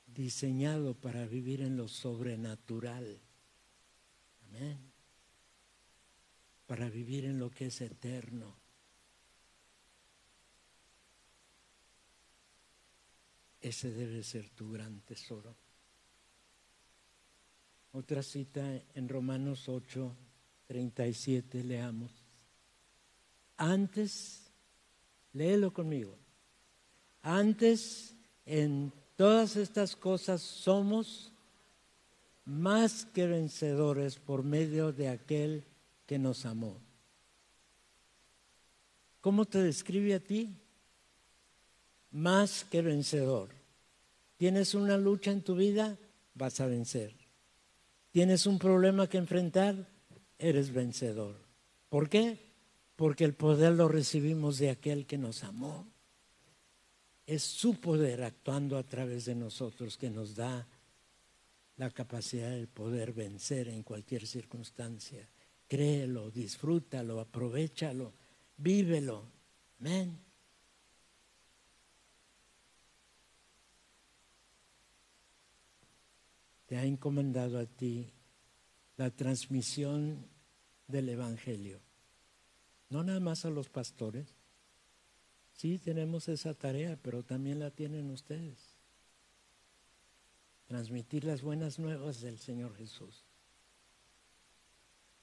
diseñado 0.06 0.94
para 0.94 1.26
vivir 1.26 1.62
en 1.62 1.78
lo 1.78 1.88
sobrenatural. 1.88 3.20
Amén. 4.48 4.92
Para 6.66 6.90
vivir 6.90 7.26
en 7.26 7.40
lo 7.40 7.50
que 7.50 7.68
es 7.68 7.82
eterno. 7.82 8.56
Ese 13.60 13.92
debe 13.92 14.24
ser 14.24 14.50
tu 14.50 14.72
gran 14.72 15.00
tesoro. 15.02 15.63
Otra 17.96 18.24
cita 18.24 18.82
en 18.96 19.08
Romanos 19.08 19.70
8, 19.70 20.12
37, 20.66 21.64
leamos. 21.64 22.12
Antes, 23.56 24.52
léelo 25.32 25.72
conmigo. 25.72 26.18
Antes, 27.22 28.16
en 28.48 28.92
todas 29.16 29.58
estas 29.58 29.96
cosas 29.96 30.42
somos 30.42 31.32
más 32.46 33.06
que 33.06 33.28
vencedores 33.28 34.18
por 34.18 34.44
medio 34.44 34.92
de 34.92 35.10
aquel 35.10 35.64
que 36.08 36.18
nos 36.18 36.48
amó. 36.48 36.82
¿Cómo 39.22 39.46
te 39.46 39.60
describe 39.60 40.16
a 40.16 40.20
ti? 40.20 40.50
Más 42.10 42.64
que 42.64 42.82
vencedor. 42.82 43.50
¿Tienes 44.38 44.74
una 44.74 44.98
lucha 44.98 45.30
en 45.30 45.44
tu 45.44 45.56
vida? 45.56 45.96
Vas 46.34 46.60
a 46.60 46.66
vencer. 46.66 47.23
¿Tienes 48.14 48.46
un 48.46 48.60
problema 48.60 49.10
que 49.10 49.18
enfrentar? 49.18 49.88
Eres 50.38 50.72
vencedor. 50.72 51.36
¿Por 51.90 52.10
qué? 52.10 52.38
Porque 52.96 53.24
el 53.26 53.34
poder 53.34 53.74
lo 53.74 53.88
recibimos 53.88 54.60
de 54.60 54.70
aquel 54.70 55.08
que 55.08 55.18
nos 55.18 55.44
amó. 55.44 55.88
Es 57.26 57.42
su 57.42 57.80
poder 57.80 58.24
actuando 58.24 58.78
a 58.78 58.84
través 58.84 59.26
de 59.26 59.34
nosotros 59.34 59.98
que 59.98 60.12
nos 60.12 60.36
da 60.36 60.68
la 61.78 61.90
capacidad 61.90 62.52
de 62.52 62.68
poder 62.68 63.14
vencer 63.14 63.68
en 63.68 63.82
cualquier 63.82 64.28
circunstancia. 64.28 65.28
Créelo, 65.68 66.30
disfrútalo, 66.30 67.20
aprovechalo, 67.20 68.14
vívelo. 68.58 69.24
Amén. 69.80 70.20
Ha 76.76 76.86
encomendado 76.86 77.60
a 77.60 77.66
ti 77.66 78.12
la 78.98 79.10
transmisión 79.12 80.28
del 80.88 81.10
Evangelio. 81.10 81.82
No 82.90 83.04
nada 83.04 83.20
más 83.20 83.46
a 83.46 83.50
los 83.50 83.70
pastores. 83.70 84.36
Sí 85.54 85.80
tenemos 85.80 86.30
esa 86.30 86.54
tarea, 86.54 86.98
pero 87.02 87.24
también 87.24 87.60
la 87.60 87.72
tienen 87.72 88.10
ustedes. 88.12 88.78
Transmitir 90.68 91.26
las 91.26 91.42
buenas 91.42 91.80
nuevas 91.80 92.22
del 92.22 92.40
Señor 92.40 92.76
Jesús. 92.76 93.24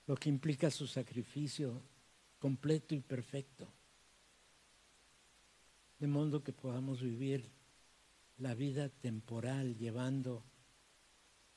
Lo 0.07 0.17
que 0.17 0.29
implica 0.29 0.71
su 0.71 0.87
sacrificio 0.87 1.83
completo 2.39 2.95
y 2.95 3.01
perfecto. 3.01 3.73
De 5.99 6.07
modo 6.07 6.43
que 6.43 6.53
podamos 6.53 7.03
vivir 7.03 7.51
la 8.39 8.55
vida 8.55 8.89
temporal 8.89 9.77
llevando 9.77 10.45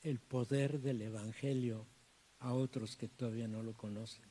el 0.04 0.20
poder 0.20 0.80
del 0.80 1.00
Evangelio 1.00 1.86
a 2.38 2.52
otros 2.52 2.96
que 2.96 3.08
todavía 3.08 3.48
no 3.48 3.62
lo 3.62 3.72
conocen. 3.72 4.22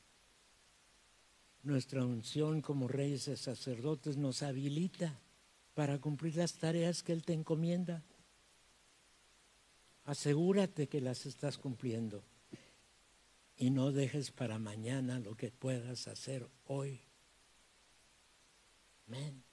Nuestra 1.64 2.06
unción 2.06 2.62
como 2.62 2.88
reyes 2.88 3.28
y 3.28 3.36
sacerdotes 3.36 4.16
nos 4.16 4.44
habilita 4.44 5.20
para 5.74 6.00
cumplir 6.00 6.36
las 6.38 6.54
tareas 6.54 7.02
que 7.02 7.12
Él 7.12 7.24
te 7.24 7.34
encomienda. 7.34 8.04
Asegúrate 10.06 10.88
que 10.88 11.02
las 11.02 11.26
estás 11.26 11.58
cumpliendo 11.58 12.24
y 13.58 13.72
no 13.72 13.92
dejes 13.92 14.30
para 14.30 14.60
mañana 14.60 15.20
lo 15.20 15.36
que 15.36 15.52
puedas 15.52 16.08
hacer 16.08 16.48
hoy. 16.66 17.02
Amén. 19.08 19.44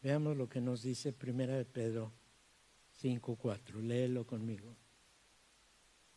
Veamos 0.00 0.36
lo 0.38 0.48
que 0.48 0.62
nos 0.62 0.82
dice 0.82 1.12
Primera 1.12 1.56
de 1.56 1.66
Pedro 1.66 2.23
5.4. 3.02 3.82
Léelo 3.82 4.26
conmigo. 4.26 4.76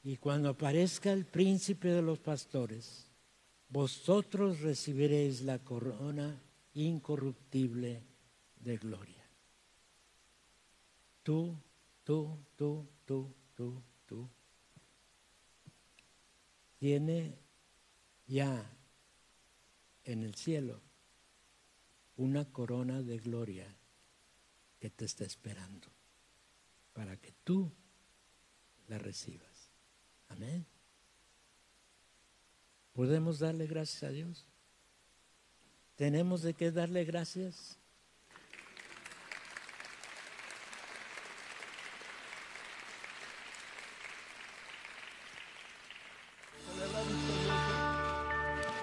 Y 0.04 0.18
cuando 0.18 0.50
aparezca 0.50 1.12
el 1.12 1.26
príncipe 1.26 1.90
de 1.90 2.02
los 2.02 2.20
pastores, 2.20 3.10
vosotros 3.70 4.62
recibiréis 4.62 5.42
la 5.42 5.60
corona 5.60 6.42
incorruptible 6.74 8.04
de 8.56 8.78
gloria. 8.78 9.30
Tú, 11.24 11.58
tú, 12.04 12.38
tú, 12.56 12.88
tú, 13.06 13.34
tú, 13.54 13.84
tú. 14.06 14.30
Tiene 16.78 17.38
ya 18.28 18.72
en 20.06 20.24
el 20.24 20.36
cielo 20.36 20.80
una 22.16 22.46
corona 22.46 23.02
de 23.02 23.18
gloria 23.18 23.76
que 24.80 24.90
te 24.90 25.06
está 25.06 25.26
esperando 25.26 25.97
para 26.98 27.16
que 27.16 27.32
tú 27.43 27.72
la 28.88 28.98
recibas. 28.98 29.70
Amén. 30.30 30.66
¿Podemos 32.91 33.38
darle 33.38 33.68
gracias 33.68 34.02
a 34.02 34.10
Dios? 34.10 34.48
¿Tenemos 35.95 36.41
de 36.41 36.56
qué 36.56 36.72
darle 36.72 37.06
gracias? 37.06 37.78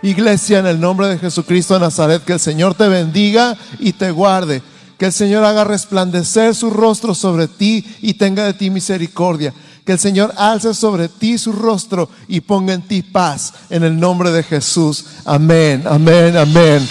Iglesia, 0.03 0.61
en 0.61 0.67
el 0.67 0.81
nombre 0.81 1.09
de 1.09 1.19
Jesucristo 1.19 1.75
de 1.75 1.81
Nazaret, 1.81 2.23
que 2.25 2.35
el 2.35 2.41
Señor 2.41 2.77
te 2.77 2.87
bendiga 2.87 3.59
y 3.81 3.93
te 3.93 4.13
guarde. 4.13 4.63
Que 4.99 5.07
el 5.07 5.13
Señor 5.13 5.45
haga 5.45 5.65
resplandecer 5.65 6.55
su 6.55 6.71
rostro 6.71 7.15
sobre 7.15 7.49
ti 7.49 7.85
y 8.01 8.15
tenga 8.15 8.45
de 8.45 8.55
ti 8.55 8.71
misericordia. 8.71 9.53
Que 9.85 9.93
el 9.93 9.99
Señor 9.99 10.33
alce 10.37 10.73
sobre 10.73 11.09
ti 11.09 11.37
su 11.37 11.53
rostro 11.53 12.09
y 12.29 12.41
ponga 12.41 12.73
en 12.73 12.83
ti 12.83 13.03
paz. 13.03 13.53
En 13.71 13.83
el 13.83 13.99
nombre 13.99 14.31
de 14.31 14.43
Jesús. 14.43 15.05
Amén, 15.25 15.85
amén, 15.87 16.37
amén. 16.37 16.89